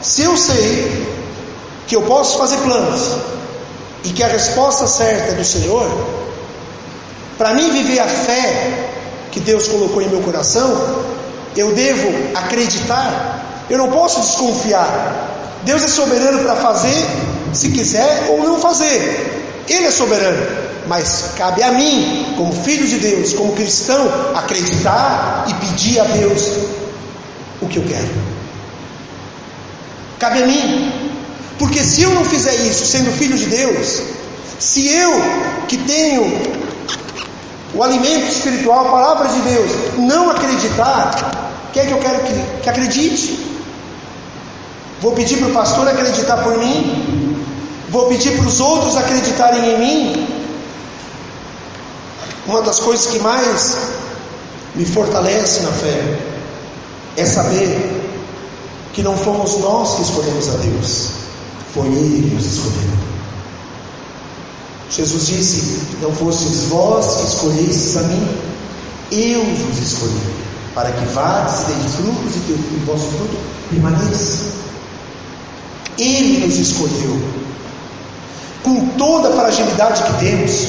se 0.01 0.23
eu 0.23 0.37
sei 0.37 1.05
que 1.85 1.93
eu 1.93 2.03
posso 2.03 2.37
fazer 2.37 2.57
planos 2.59 3.17
e 4.05 4.09
que 4.09 4.23
a 4.23 4.27
resposta 4.27 4.87
certa 4.87 5.33
é 5.33 5.35
do 5.35 5.43
Senhor, 5.43 5.85
para 7.37 7.53
mim 7.53 7.71
viver 7.71 7.99
a 7.99 8.07
fé 8.07 8.89
que 9.33 9.41
Deus 9.41 9.67
colocou 9.67 10.01
em 10.01 10.07
meu 10.07 10.21
coração, 10.21 11.03
eu 11.57 11.73
devo 11.73 12.37
acreditar, 12.37 13.65
eu 13.69 13.77
não 13.77 13.91
posso 13.91 14.21
desconfiar. 14.21 15.27
Deus 15.63 15.83
é 15.83 15.89
soberano 15.89 16.39
para 16.39 16.55
fazer 16.55 17.05
se 17.51 17.69
quiser 17.71 18.27
ou 18.29 18.45
não 18.45 18.61
fazer. 18.61 19.65
Ele 19.67 19.87
é 19.87 19.91
soberano, 19.91 20.47
mas 20.87 21.31
cabe 21.35 21.61
a 21.63 21.73
mim, 21.73 22.33
como 22.37 22.53
filho 22.63 22.87
de 22.87 22.97
Deus, 22.97 23.33
como 23.33 23.51
cristão, 23.51 24.09
acreditar 24.35 25.45
e 25.49 25.53
pedir 25.55 25.99
a 25.99 26.05
Deus 26.05 26.78
o 27.61 27.67
que 27.67 27.77
eu 27.77 27.83
quero. 27.83 28.09
Cabe 30.19 30.43
a 30.43 30.47
mim, 30.47 30.91
porque 31.57 31.83
se 31.83 32.01
eu 32.01 32.11
não 32.11 32.25
fizer 32.25 32.55
isso, 32.55 32.85
sendo 32.85 33.11
filho 33.11 33.37
de 33.37 33.45
Deus, 33.45 34.01
se 34.59 34.87
eu 34.87 35.11
que 35.67 35.77
tenho 35.77 36.23
o 37.73 37.83
alimento 37.83 38.31
espiritual, 38.31 38.87
a 38.87 38.91
palavra 38.91 39.27
de 39.29 39.39
Deus, 39.41 39.71
não 39.97 40.29
acreditar, 40.29 41.49
o 41.69 41.71
que 41.71 41.79
é 41.79 41.85
que 41.85 41.91
eu 41.91 41.99
quero 41.99 42.19
que, 42.23 42.61
que 42.63 42.69
acredite? 42.69 43.47
Vou 45.01 45.13
pedir 45.13 45.37
para 45.37 45.47
o 45.47 45.53
pastor 45.53 45.87
acreditar 45.87 46.37
por 46.37 46.57
mim? 46.57 47.45
Vou 47.89 48.07
pedir 48.07 48.35
para 48.37 48.47
os 48.47 48.59
outros 48.59 48.97
acreditarem 48.97 49.73
em 49.73 49.79
mim? 49.79 50.27
Uma 52.47 52.61
das 52.61 52.79
coisas 52.79 53.07
que 53.07 53.19
mais 53.19 53.77
me 54.75 54.85
fortalece 54.85 55.61
na 55.61 55.71
fé 55.71 56.19
é 57.17 57.25
saber 57.25 57.99
que 58.93 59.03
não 59.03 59.15
fomos 59.17 59.57
nós 59.59 59.95
que 59.95 60.01
escolhemos 60.03 60.49
a 60.49 60.57
Deus, 60.57 61.09
foi 61.73 61.87
Ele 61.87 62.29
que 62.29 62.35
nos 62.35 62.45
escolheu. 62.45 63.09
Jesus 64.89 65.27
disse: 65.27 65.81
Não 66.01 66.11
fostes 66.11 66.63
vós 66.69 67.17
que 67.17 67.27
escolhestes 67.27 67.97
a 67.97 68.01
mim, 68.01 68.27
eu 69.11 69.43
vos 69.43 69.77
escolhi, 69.77 70.21
para 70.73 70.91
que 70.91 71.05
vades 71.13 71.61
e 71.61 71.65
deis 71.65 71.95
frutos 71.95 72.35
e 72.47 72.51
o 72.51 72.85
vosso 72.85 73.05
fruto 73.05 73.37
permaneça. 73.69 74.59
Ele 75.97 76.45
nos 76.45 76.57
escolheu, 76.57 77.21
com 78.63 78.87
toda 78.97 79.29
a 79.29 79.33
fragilidade 79.33 80.03
que 80.03 80.25
temos, 80.25 80.67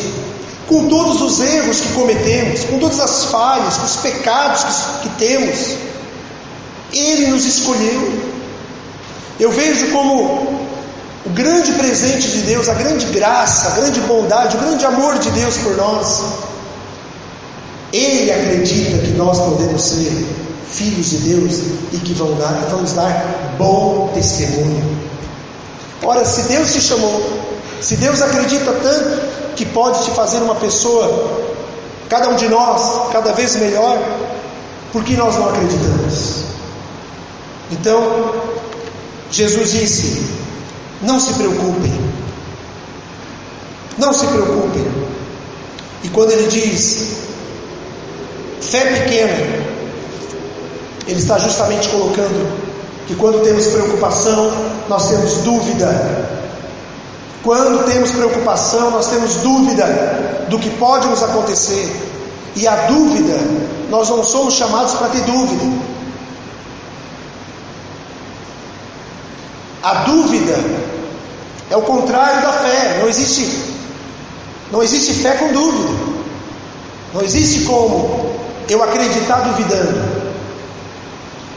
com 0.68 0.88
todos 0.88 1.22
os 1.22 1.40
erros 1.40 1.80
que 1.80 1.92
cometemos, 1.92 2.64
com 2.64 2.78
todas 2.78 3.00
as 3.00 3.24
falhas, 3.24 3.76
com 3.76 3.86
os 3.86 3.96
pecados 3.96 4.62
que, 4.62 5.08
que 5.08 5.16
temos. 5.16 5.76
Ele 6.92 7.28
nos 7.28 7.44
escolheu. 7.44 8.20
Eu 9.38 9.50
vejo 9.50 9.90
como 9.90 10.60
o 11.24 11.30
grande 11.30 11.72
presente 11.72 12.28
de 12.28 12.40
Deus, 12.42 12.68
a 12.68 12.74
grande 12.74 13.06
graça, 13.06 13.68
a 13.68 13.70
grande 13.72 14.00
bondade, 14.00 14.56
o 14.56 14.60
grande 14.60 14.84
amor 14.84 15.18
de 15.18 15.30
Deus 15.30 15.56
por 15.58 15.76
nós. 15.76 16.22
Ele 17.92 18.30
acredita 18.30 18.98
que 18.98 19.10
nós 19.12 19.38
podemos 19.38 19.82
ser 19.82 20.26
filhos 20.70 21.10
de 21.10 21.16
Deus 21.18 21.58
e 21.92 21.98
que 21.98 22.12
vamos 22.14 22.38
dar, 22.38 22.52
vamos 22.70 22.92
dar 22.92 23.54
bom 23.58 24.10
testemunho. 24.14 24.98
Ora, 26.02 26.24
se 26.24 26.42
Deus 26.42 26.72
te 26.72 26.80
chamou, 26.80 27.22
se 27.80 27.96
Deus 27.96 28.22
acredita 28.22 28.72
tanto 28.72 29.54
que 29.56 29.66
pode 29.66 30.04
te 30.04 30.10
fazer 30.12 30.38
uma 30.38 30.54
pessoa, 30.54 31.48
cada 32.08 32.30
um 32.30 32.36
de 32.36 32.48
nós, 32.48 33.12
cada 33.12 33.32
vez 33.32 33.56
melhor, 33.56 33.98
por 34.92 35.04
que 35.04 35.16
nós 35.16 35.36
não 35.36 35.48
acreditamos? 35.50 36.44
Então, 37.70 38.34
Jesus 39.30 39.70
disse: 39.70 40.22
não 41.02 41.20
se 41.20 41.32
preocupem, 41.34 41.92
não 43.98 44.12
se 44.12 44.26
preocupem. 44.26 44.86
E 46.02 46.08
quando 46.08 46.32
ele 46.32 46.48
diz 46.48 47.16
fé 48.60 48.80
pequena, 48.86 49.60
ele 51.06 51.18
está 51.18 51.38
justamente 51.38 51.88
colocando 51.88 52.70
que 53.06 53.14
quando 53.14 53.42
temos 53.42 53.66
preocupação, 53.66 54.52
nós 54.88 55.08
temos 55.08 55.32
dúvida. 55.38 56.30
Quando 57.42 57.84
temos 57.90 58.10
preocupação, 58.10 58.90
nós 58.90 59.08
temos 59.08 59.36
dúvida 59.36 59.86
do 60.48 60.58
que 60.58 60.70
pode 60.70 61.08
nos 61.08 61.22
acontecer. 61.22 61.90
E 62.54 62.68
a 62.68 62.74
dúvida, 62.86 63.38
nós 63.88 64.10
não 64.10 64.22
somos 64.22 64.54
chamados 64.54 64.94
para 64.94 65.08
ter 65.08 65.22
dúvida. 65.22 65.64
A 69.82 69.94
dúvida 70.04 70.58
é 71.70 71.76
o 71.76 71.82
contrário 71.82 72.42
da 72.42 72.52
fé. 72.52 72.98
Não 73.00 73.08
existe, 73.08 73.48
não 74.70 74.82
existe 74.82 75.14
fé 75.14 75.32
com 75.34 75.52
dúvida. 75.52 76.20
Não 77.14 77.22
existe 77.22 77.64
como 77.64 78.36
eu 78.68 78.82
acreditar 78.82 79.40
duvidando. 79.40 80.00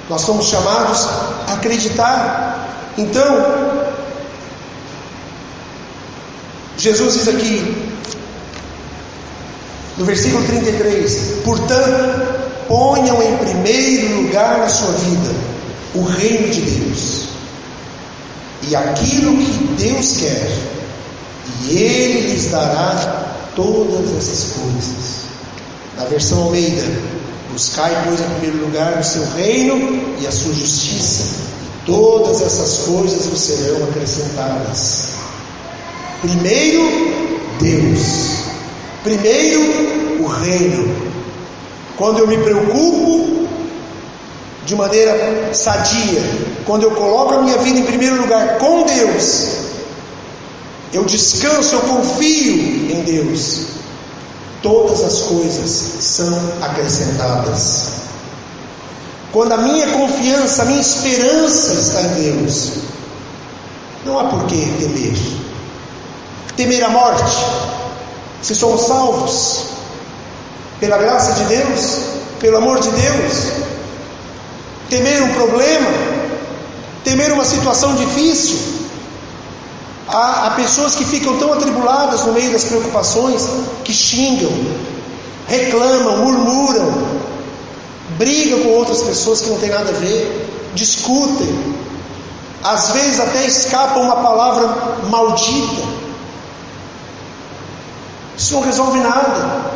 Nós 0.09 0.21
somos 0.21 0.47
chamados 0.47 1.07
a 1.47 1.53
acreditar. 1.53 2.69
Então, 2.97 3.25
Jesus 6.77 7.13
diz 7.15 7.27
aqui: 7.27 7.93
No 9.97 10.05
versículo 10.05 10.45
33, 10.45 11.41
portanto, 11.43 12.67
ponham 12.67 13.21
em 13.21 13.37
primeiro 13.37 14.21
lugar 14.21 14.59
na 14.59 14.69
sua 14.69 14.91
vida 14.93 15.31
o 15.93 16.03
reino 16.03 16.49
de 16.49 16.61
Deus 16.61 17.32
e 18.67 18.75
aquilo 18.75 19.37
que 19.37 19.83
Deus 19.83 20.17
quer, 20.17 20.57
e 21.63 21.77
Ele 21.77 22.31
lhes 22.31 22.51
dará 22.51 23.35
todas 23.55 24.09
essas 24.17 24.53
coisas. 24.53 25.23
Na 25.97 26.05
versão 26.05 26.43
Almeida, 26.43 26.83
buscai, 27.51 28.03
pois, 28.05 28.19
em 28.19 28.39
primeiro 28.39 28.65
lugar 28.65 28.99
o 28.99 29.03
seu 29.03 29.25
reino 29.35 30.15
e 30.19 30.27
a 30.27 30.31
sua 30.31 30.53
justiça, 30.53 31.23
e 31.63 31.85
todas 31.85 32.41
essas 32.41 32.85
coisas 32.87 33.25
vos 33.27 33.39
serão 33.39 33.83
acrescentadas. 33.89 35.09
Primeiro, 36.21 36.81
Deus. 37.59 38.43
Primeiro, 39.03 40.23
o 40.23 40.27
reino. 40.27 41.13
Quando 41.97 42.19
eu 42.19 42.27
me 42.27 42.37
preocupo 42.37 43.42
de 44.65 44.75
maneira 44.75 45.53
sadia, 45.53 46.21
quando 46.65 46.83
eu 46.83 46.91
coloco 46.91 47.33
a 47.33 47.41
minha 47.41 47.57
vida 47.57 47.79
em 47.79 47.83
primeiro 47.83 48.21
lugar 48.21 48.57
com 48.57 48.83
Deus, 48.83 49.47
eu 50.93 51.03
descanso, 51.03 51.75
eu 51.75 51.81
confio 51.81 52.91
em 52.91 53.01
Deus, 53.03 53.61
todas 54.61 55.03
as 55.03 55.19
coisas 55.23 55.69
são 55.99 56.39
acrescentadas. 56.61 58.03
Quando 59.31 59.51
a 59.53 59.57
minha 59.57 59.87
confiança, 59.87 60.61
a 60.61 60.65
minha 60.65 60.81
esperança 60.81 61.73
está 61.73 62.01
em 62.01 62.31
Deus, 62.31 62.71
não 64.05 64.19
há 64.19 64.25
por 64.25 64.45
que 64.45 64.55
temer. 64.79 65.17
Temer 66.55 66.83
a 66.83 66.89
morte, 66.89 67.35
se 68.43 68.53
somos 68.53 68.85
salvos, 68.85 69.65
pela 70.79 70.97
graça 70.97 71.33
de 71.33 71.43
Deus, 71.45 71.97
pelo 72.39 72.57
amor 72.57 72.79
de 72.79 72.91
Deus, 72.91 73.72
temer 74.89 75.23
um 75.23 75.33
problema, 75.33 75.89
temer 77.03 77.31
uma 77.31 77.45
situação 77.45 77.95
difícil. 77.95 78.57
Há, 80.07 80.47
há, 80.47 80.51
pessoas 80.51 80.95
que 80.95 81.05
ficam 81.05 81.37
tão 81.37 81.53
atribuladas 81.53 82.25
no 82.25 82.33
meio 82.33 82.51
das 82.51 82.65
preocupações 82.65 83.47
que 83.83 83.93
xingam, 83.93 84.51
reclamam, 85.47 86.17
murmuram, 86.17 86.93
brigam 88.17 88.59
com 88.61 88.69
outras 88.69 89.01
pessoas 89.01 89.41
que 89.41 89.49
não 89.49 89.57
tem 89.57 89.69
nada 89.69 89.89
a 89.89 89.93
ver, 89.93 90.71
discutem, 90.75 91.75
às 92.63 92.91
vezes 92.91 93.19
até 93.19 93.45
escapa 93.45 93.99
uma 93.99 94.17
palavra 94.17 94.67
maldita. 95.09 95.81
Isso 98.37 98.53
não 98.53 98.61
resolve 98.61 98.99
nada. 98.99 99.73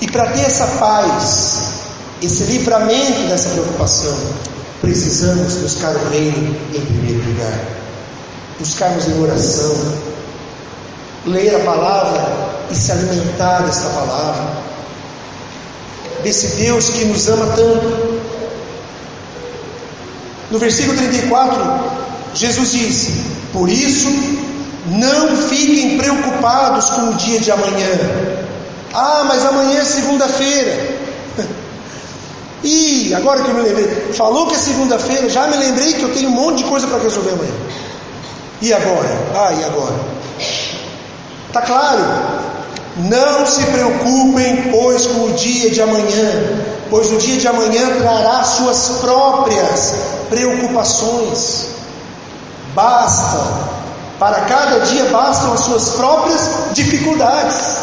E 0.00 0.10
para 0.10 0.26
ter 0.32 0.42
essa 0.42 0.66
paz, 0.78 1.83
esse 2.22 2.44
livramento 2.44 3.28
dessa 3.28 3.50
preocupação, 3.50 4.16
precisamos 4.80 5.54
buscar 5.54 5.94
o 5.96 6.08
reino 6.10 6.56
em 6.74 6.80
primeiro 6.80 7.28
lugar. 7.30 7.58
Buscarmos 8.58 9.08
em 9.08 9.20
oração, 9.20 9.74
ler 11.26 11.56
a 11.56 11.58
palavra 11.60 12.22
e 12.70 12.74
se 12.74 12.92
alimentar 12.92 13.62
dessa 13.62 13.88
palavra, 13.90 14.56
desse 16.22 16.56
Deus 16.56 16.88
que 16.90 17.04
nos 17.06 17.28
ama 17.28 17.46
tanto. 17.56 18.22
No 20.50 20.58
versículo 20.58 20.96
34, 20.96 21.80
Jesus 22.34 22.72
disse: 22.72 23.12
Por 23.52 23.68
isso, 23.68 24.08
não 24.86 25.36
fiquem 25.48 25.98
preocupados 25.98 26.90
com 26.90 27.08
o 27.08 27.14
dia 27.14 27.40
de 27.40 27.50
amanhã. 27.50 27.88
Ah, 28.92 29.24
mas 29.26 29.44
amanhã 29.44 29.80
é 29.80 29.84
segunda-feira. 29.84 30.94
E 32.64 33.14
agora 33.14 33.42
que 33.42 33.50
eu 33.50 33.54
me 33.54 33.60
lembrei, 33.60 33.86
falou 34.14 34.46
que 34.46 34.54
é 34.54 34.58
segunda-feira, 34.58 35.28
já 35.28 35.46
me 35.46 35.56
lembrei 35.58 35.92
que 35.92 36.02
eu 36.02 36.14
tenho 36.14 36.30
um 36.30 36.32
monte 36.32 36.58
de 36.58 36.64
coisa 36.64 36.86
para 36.86 36.98
resolver 36.98 37.32
amanhã. 37.32 37.52
E 38.62 38.72
agora? 38.72 39.18
Ah, 39.34 39.52
e 39.52 39.64
agora? 39.64 39.94
Tá 41.52 41.60
claro? 41.60 42.02
Não 42.96 43.44
se 43.44 43.62
preocupem, 43.64 44.70
pois, 44.70 45.06
com 45.06 45.24
o 45.24 45.32
dia 45.32 45.68
de 45.68 45.82
amanhã, 45.82 46.30
pois 46.88 47.12
o 47.12 47.18
dia 47.18 47.36
de 47.36 47.46
amanhã 47.46 47.98
trará 48.00 48.42
suas 48.44 49.00
próprias 49.00 49.94
preocupações. 50.30 51.66
Basta, 52.74 53.40
para 54.18 54.40
cada 54.42 54.78
dia 54.86 55.04
bastam 55.10 55.52
as 55.52 55.60
suas 55.60 55.88
próprias 55.90 56.40
dificuldades. 56.72 57.76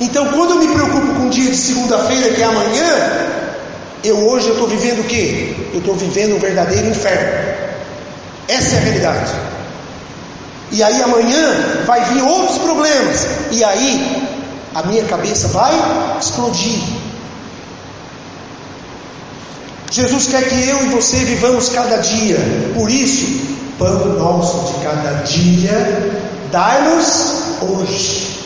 Então, 0.00 0.26
quando 0.28 0.50
eu 0.50 0.56
me 0.58 0.68
preocupo 0.68 1.14
com 1.14 1.26
o 1.26 1.30
dia 1.30 1.50
de 1.50 1.56
segunda-feira, 1.56 2.30
que 2.30 2.40
é 2.40 2.44
amanhã, 2.44 3.39
eu 4.02 4.28
hoje 4.28 4.48
eu 4.48 4.54
estou 4.54 4.68
vivendo 4.68 5.00
o 5.00 5.04
que? 5.04 5.70
Eu 5.72 5.80
estou 5.80 5.94
vivendo 5.94 6.36
um 6.36 6.38
verdadeiro 6.38 6.88
inferno. 6.88 7.50
Essa 8.48 8.74
é 8.74 8.78
a 8.78 8.80
realidade. 8.80 9.32
E 10.72 10.82
aí 10.82 11.02
amanhã 11.02 11.84
vai 11.84 12.04
vir 12.06 12.22
outros 12.22 12.58
problemas. 12.58 13.26
E 13.50 13.62
aí 13.62 14.28
a 14.74 14.82
minha 14.84 15.04
cabeça 15.04 15.48
vai 15.48 15.72
explodir. 16.18 16.80
Jesus 19.90 20.28
quer 20.28 20.48
que 20.48 20.68
eu 20.68 20.84
e 20.84 20.88
você 20.88 21.16
vivamos 21.18 21.68
cada 21.68 21.96
dia. 21.96 22.38
Por 22.74 22.88
isso, 22.88 23.26
pão 23.78 24.06
nosso 24.14 24.72
de 24.72 24.84
cada 24.84 25.22
dia, 25.24 26.12
dai-nos 26.52 27.42
hoje. 27.60 28.38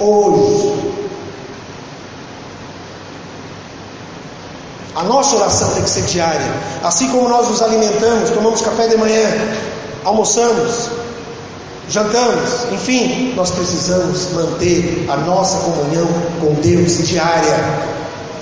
Hoje. 0.00 1.09
A 4.94 5.04
nossa 5.04 5.36
oração 5.36 5.70
tem 5.70 5.82
que 5.84 5.90
ser 5.90 6.02
diária. 6.02 6.52
Assim 6.82 7.08
como 7.10 7.28
nós 7.28 7.48
nos 7.48 7.62
alimentamos, 7.62 8.30
tomamos 8.30 8.60
café 8.60 8.88
de 8.88 8.96
manhã, 8.96 9.24
almoçamos, 10.04 10.90
jantamos, 11.88 12.72
enfim, 12.72 13.32
nós 13.36 13.50
precisamos 13.50 14.32
manter 14.32 15.06
a 15.08 15.16
nossa 15.18 15.58
comunhão 15.58 16.08
com 16.40 16.54
Deus 16.54 17.06
diária. 17.06 17.90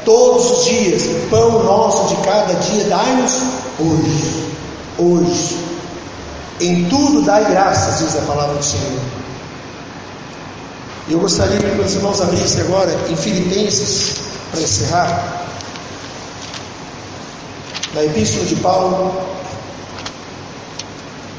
Todos 0.05 0.51
os 0.51 0.65
dias, 0.65 1.03
pão 1.29 1.63
nosso 1.65 2.15
de 2.15 2.23
cada 2.23 2.55
dia, 2.55 2.85
dai-nos 2.85 3.33
hoje. 3.79 4.49
Hoje. 4.99 5.69
Em 6.61 6.89
tudo 6.89 7.23
dai 7.23 7.45
graças, 7.45 7.99
diz 7.99 8.17
a 8.17 8.27
palavra 8.27 8.57
do 8.57 8.65
Senhor. 8.65 9.01
Eu 11.11 11.21
gostaria 11.21 11.59
que 11.59 11.81
os 11.81 11.95
irmãos 11.95 12.21
abrissem 12.21 12.63
agora 12.63 12.95
em 13.09 13.17
Filipenses, 13.17 14.15
para 14.51 14.61
encerrar 14.61 15.49
na 17.95 18.05
Epístola 18.05 18.45
de 18.45 18.57
Paulo 18.57 19.39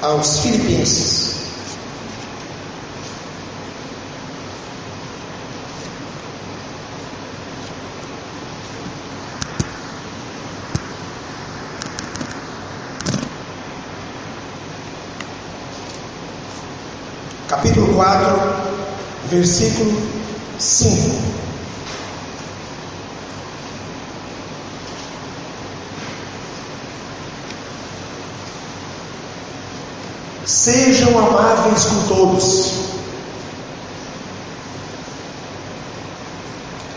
aos 0.01 0.39
Filipenses. 0.39 1.29
Capítulo 17.47 17.93
4, 17.95 18.39
versículo 19.29 20.01
5. 20.57 21.48
Sejam 30.59 31.17
amáveis 31.17 31.85
com 31.85 32.07
todos. 32.09 32.73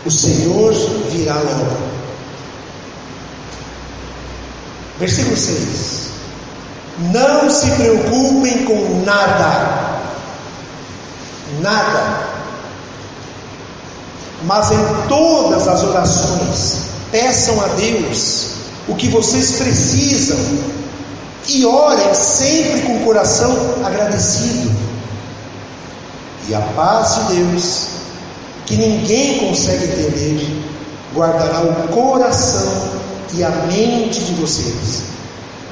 O 0.05 0.11
Senhor 0.11 0.73
virá 1.09 1.35
logo. 1.35 1.77
Versículo 4.99 5.37
6. 5.37 6.09
Não 7.13 7.49
se 7.49 7.71
preocupem 7.71 8.65
com 8.65 9.01
nada. 9.05 10.01
Nada. 11.61 12.27
Mas 14.43 14.71
em 14.73 15.07
todas 15.07 15.69
as 15.69 15.83
orações, 15.83 16.79
peçam 17.13 17.63
a 17.63 17.67
Deus 17.67 18.47
o 18.89 18.95
que 18.95 19.07
vocês 19.07 19.53
precisam 19.53 20.82
e 21.47 21.65
orem 21.65 22.13
sempre 22.13 22.81
com 22.81 22.97
o 22.97 23.05
coração 23.05 23.55
agradecido. 23.83 24.71
E 26.47 26.53
a 26.53 26.61
paz 26.61 27.15
de 27.15 27.35
Deus, 27.35 27.87
que 28.65 28.75
ninguém 28.75 29.39
consegue 29.39 29.85
entender, 29.85 30.63
guardará 31.13 31.61
o 31.61 31.87
coração 31.89 33.01
e 33.33 33.43
a 33.43 33.49
mente 33.49 34.19
de 34.23 34.33
vocês, 34.33 35.03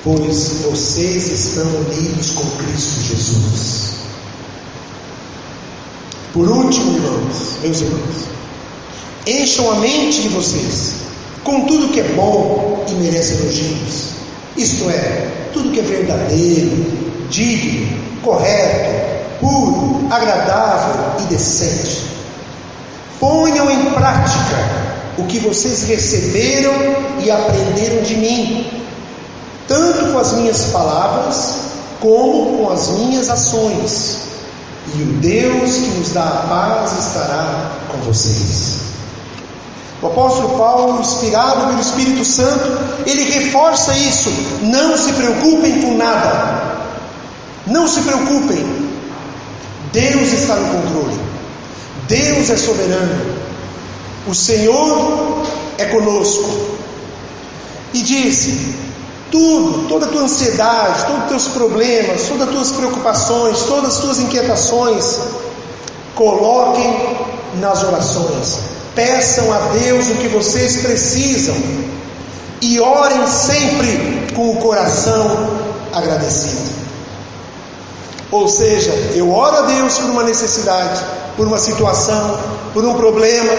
pois 0.04 0.62
vocês 0.64 1.28
estão 1.32 1.68
unidos 1.68 2.32
com 2.32 2.50
Cristo 2.58 3.02
Jesus. 3.02 3.92
Por 6.34 6.48
último, 6.48 6.96
irmãos, 6.96 7.58
meus 7.62 7.82
irmãos, 7.82 8.16
encham 9.28 9.72
a 9.72 9.76
mente 9.76 10.22
de 10.22 10.30
vocês 10.30 10.94
com 11.44 11.66
tudo 11.66 11.92
que 11.92 12.00
é 12.00 12.08
bom 12.14 12.86
e 12.90 12.94
merece 12.94 13.34
elogios. 13.34 14.21
Isto 14.58 14.90
é, 14.90 15.28
tudo 15.54 15.72
que 15.72 15.80
é 15.80 15.84
verdadeiro, 15.84 16.86
digno, 17.30 17.98
correto, 18.22 19.40
puro, 19.40 20.08
agradável 20.10 21.14
e 21.22 21.24
decente. 21.34 22.04
Ponham 23.20 23.70
em 23.70 23.86
prática 23.92 24.92
o 25.18 25.24
que 25.24 25.40
vocês 25.40 25.84
receberam 25.84 26.74
e 27.20 27.30
aprenderam 27.32 28.04
de 28.04 28.16
mim, 28.16 28.84
tanto 29.68 30.12
com 30.12 30.18
as 30.18 30.34
minhas 30.34 30.66
palavras 30.66 31.56
como 32.00 32.58
com 32.58 32.70
as 32.70 32.90
minhas 32.90 33.30
ações. 33.30 34.18
E 34.96 35.04
o 35.04 35.06
Deus 35.22 35.76
que 35.76 36.00
nos 36.00 36.10
dá 36.10 36.24
a 36.24 36.48
paz 36.50 37.08
estará 37.08 37.72
com 37.90 37.98
vocês. 38.00 38.91
O 40.02 40.08
apóstolo 40.08 40.58
Paulo, 40.58 41.00
inspirado 41.00 41.68
pelo 41.68 41.80
Espírito 41.80 42.26
Santo, 42.26 42.72
ele 43.06 43.24
reforça 43.24 43.96
isso. 43.96 44.30
Não 44.64 44.98
se 44.98 45.14
preocupem 45.14 45.82
com 45.82 45.96
nada. 45.96 46.88
Não 47.68 47.88
se 47.88 48.02
preocupem. 48.02 48.66
Deus 49.92 50.34
está 50.34 50.56
no 50.56 50.82
controle. 50.82 51.20
Deus 52.08 52.50
é 52.50 52.58
soberano. 52.58 53.36
O 54.28 54.34
Senhor 54.34 55.44
é 55.78 55.86
conosco. 55.86 56.50
E 57.94 58.02
disse: 58.02 58.76
tudo, 59.32 59.88
toda 59.88 60.08
a 60.08 60.10
tua 60.10 60.24
ansiedade, 60.24 61.06
todos 61.06 61.24
os 61.24 61.30
teus 61.30 61.48
problemas, 61.50 62.24
todas 62.24 62.48
as 62.48 62.54
tuas 62.54 62.72
preocupações, 62.72 63.60
todas 63.64 63.96
as 63.96 64.02
tuas 64.02 64.20
inquietações, 64.20 65.20
coloquem 66.16 67.18
nas 67.60 67.84
orações. 67.84 68.81
Peçam 69.02 69.52
a 69.52 69.58
Deus 69.70 70.12
o 70.12 70.16
que 70.18 70.28
vocês 70.28 70.76
precisam 70.78 71.56
e 72.62 72.80
orem 72.80 73.26
sempre 73.26 74.28
com 74.36 74.52
o 74.52 74.58
coração 74.58 75.50
agradecido. 75.92 76.70
Ou 78.30 78.48
seja, 78.48 78.92
eu 79.16 79.34
oro 79.34 79.58
a 79.58 79.62
Deus 79.62 79.98
por 79.98 80.12
uma 80.12 80.22
necessidade, 80.22 81.02
por 81.36 81.48
uma 81.48 81.58
situação, 81.58 82.38
por 82.76 82.86
um 82.86 82.94
problema 82.94 83.52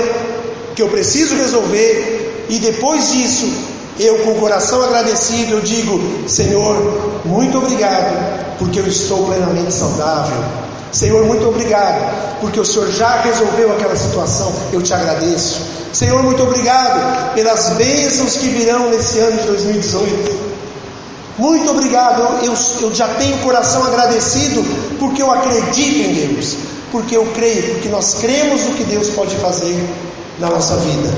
que 0.76 0.83
eu 0.83 0.88
preciso 0.88 1.35
resolver, 1.35 2.46
e 2.48 2.61
depois 2.61 3.11
disso, 3.11 3.52
eu 3.98 4.18
com 4.18 4.35
o 4.35 4.37
coração 4.37 4.81
agradecido, 4.85 5.55
eu 5.55 5.61
digo: 5.61 6.28
Senhor, 6.28 7.20
muito 7.24 7.59
obrigado, 7.59 8.59
porque 8.61 8.78
eu 8.78 8.87
estou 8.87 9.26
plenamente 9.26 9.72
saudável. 9.72 10.62
Senhor, 10.92 11.24
muito 11.24 11.48
obrigado, 11.48 12.38
porque 12.40 12.61
o 12.61 12.64
Senhor 12.64 12.90
já 12.90 13.22
resolveu 13.22 13.72
aquela 13.72 13.96
situação, 13.96 14.52
eu 14.72 14.83
te 14.83 14.92
agradeço. 14.92 15.62
Senhor, 15.90 16.22
muito 16.22 16.42
obrigado 16.42 17.35
pelas 17.35 17.70
bênçãos 17.70 18.37
que 18.37 18.48
virão 18.48 18.90
nesse 18.90 19.18
ano 19.18 19.40
de 19.40 19.46
2018. 19.46 20.52
Muito 21.38 21.70
obrigado, 21.70 22.44
eu, 22.44 22.55
eu 22.83 22.94
já 22.94 23.09
tenho 23.09 23.37
o 23.37 23.38
coração 23.38 23.85
agradecido, 23.85 24.62
porque 24.98 25.22
eu 25.22 25.31
acredito 25.31 26.11
em 26.11 26.14
Deus, 26.14 26.57
porque 26.90 27.16
eu 27.16 27.24
creio, 27.35 27.72
porque 27.72 27.88
nós 27.88 28.16
cremos 28.20 28.62
no 28.62 28.74
que 28.74 28.85
Deus 28.85 29.09
pode 29.11 29.35
fazer 29.37 29.74
na 30.38 30.50
nossa 30.50 30.76
vida. 30.76 31.11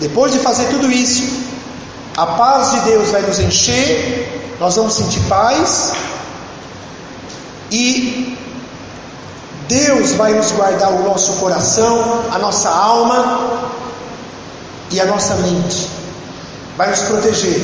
Depois 0.00 0.32
de 0.32 0.40
fazer 0.40 0.66
tudo 0.66 0.90
isso, 0.90 1.22
a 2.16 2.26
paz 2.26 2.72
de 2.72 2.80
Deus 2.80 3.10
vai 3.10 3.22
nos 3.22 3.38
encher, 3.38 4.56
nós 4.58 4.74
vamos 4.74 4.94
sentir 4.94 5.20
paz 5.28 5.92
e 7.70 8.36
Deus 9.68 10.12
vai 10.12 10.32
nos 10.32 10.52
guardar 10.52 10.90
o 10.92 11.02
nosso 11.02 11.32
coração, 11.34 12.24
a 12.32 12.38
nossa 12.38 12.68
alma 12.68 13.60
e 14.90 15.00
a 15.00 15.04
nossa 15.04 15.34
mente, 15.36 15.88
vai 16.76 16.90
nos 16.90 17.00
proteger. 17.00 17.60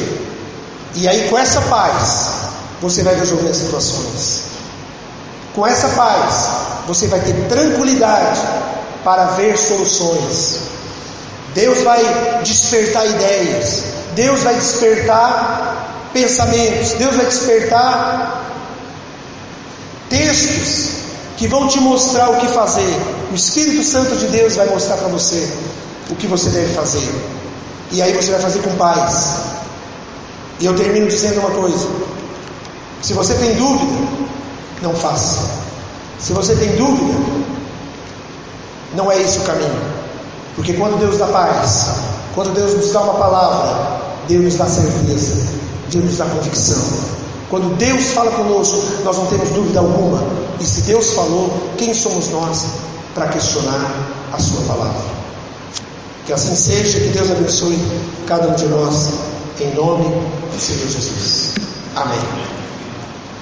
E 0.94 1.08
aí, 1.08 1.28
com 1.28 1.38
essa 1.38 1.60
paz, 1.62 2.28
você 2.80 3.02
vai 3.02 3.14
resolver 3.14 3.48
as 3.48 3.56
situações. 3.56 4.42
Com 5.54 5.66
essa 5.66 5.88
paz, 5.88 6.48
você 6.86 7.06
vai 7.06 7.20
ter 7.20 7.34
tranquilidade 7.48 8.40
para 9.04 9.26
ver 9.26 9.56
soluções. 9.56 10.58
Deus 11.54 11.82
vai 11.82 12.02
despertar 12.42 13.06
ideias, 13.06 13.84
Deus 14.14 14.42
vai 14.42 14.54
despertar 14.54 16.10
pensamentos, 16.12 16.92
Deus 16.92 17.14
vai 17.14 17.26
despertar 17.26 18.42
textos 20.08 21.01
que 21.42 21.48
vão 21.48 21.66
te 21.66 21.80
mostrar 21.80 22.30
o 22.30 22.36
que 22.36 22.46
fazer. 22.46 22.96
O 23.32 23.34
Espírito 23.34 23.82
Santo 23.82 24.14
de 24.14 24.28
Deus 24.28 24.54
vai 24.54 24.68
mostrar 24.68 24.96
para 24.96 25.08
você 25.08 25.52
o 26.08 26.14
que 26.14 26.28
você 26.28 26.48
deve 26.50 26.72
fazer. 26.72 27.12
E 27.90 28.00
aí 28.00 28.12
você 28.12 28.30
vai 28.30 28.40
fazer 28.40 28.60
com 28.60 28.70
paz. 28.76 29.38
E 30.60 30.66
eu 30.66 30.76
termino 30.76 31.08
dizendo 31.08 31.40
uma 31.40 31.50
coisa: 31.50 31.88
se 33.02 33.12
você 33.12 33.34
tem 33.34 33.56
dúvida, 33.56 34.08
não 34.82 34.94
faça. 34.94 35.40
Se 36.20 36.32
você 36.32 36.54
tem 36.54 36.76
dúvida, 36.76 37.18
não 38.94 39.10
é 39.10 39.20
esse 39.20 39.38
o 39.38 39.42
caminho. 39.42 39.82
Porque 40.54 40.74
quando 40.74 40.96
Deus 41.00 41.18
dá 41.18 41.26
paz, 41.26 41.88
quando 42.36 42.54
Deus 42.54 42.76
nos 42.76 42.92
dá 42.92 43.00
uma 43.00 43.14
palavra, 43.14 44.00
Deus 44.28 44.44
nos 44.44 44.54
dá 44.54 44.66
certeza, 44.66 45.34
Deus 45.90 46.04
nos 46.04 46.18
dá 46.18 46.24
convicção. 46.26 47.21
Quando 47.52 47.76
Deus 47.76 48.12
fala 48.12 48.30
conosco, 48.30 48.78
nós 49.04 49.14
não 49.18 49.26
temos 49.26 49.50
dúvida 49.50 49.80
alguma. 49.80 50.24
E 50.58 50.64
se 50.64 50.80
Deus 50.80 51.10
falou, 51.10 51.52
quem 51.76 51.92
somos 51.92 52.30
nós 52.30 52.64
para 53.14 53.28
questionar 53.28 53.92
a 54.32 54.38
Sua 54.38 54.62
palavra? 54.62 55.02
Que 56.24 56.32
assim 56.32 56.56
seja, 56.56 56.98
que 56.98 57.08
Deus 57.08 57.30
abençoe 57.30 57.78
cada 58.26 58.48
um 58.48 58.54
de 58.54 58.64
nós, 58.68 59.10
em 59.60 59.74
nome 59.74 60.04
do 60.04 60.58
Senhor 60.58 60.88
Jesus. 60.88 61.52
Amém. 61.94 62.61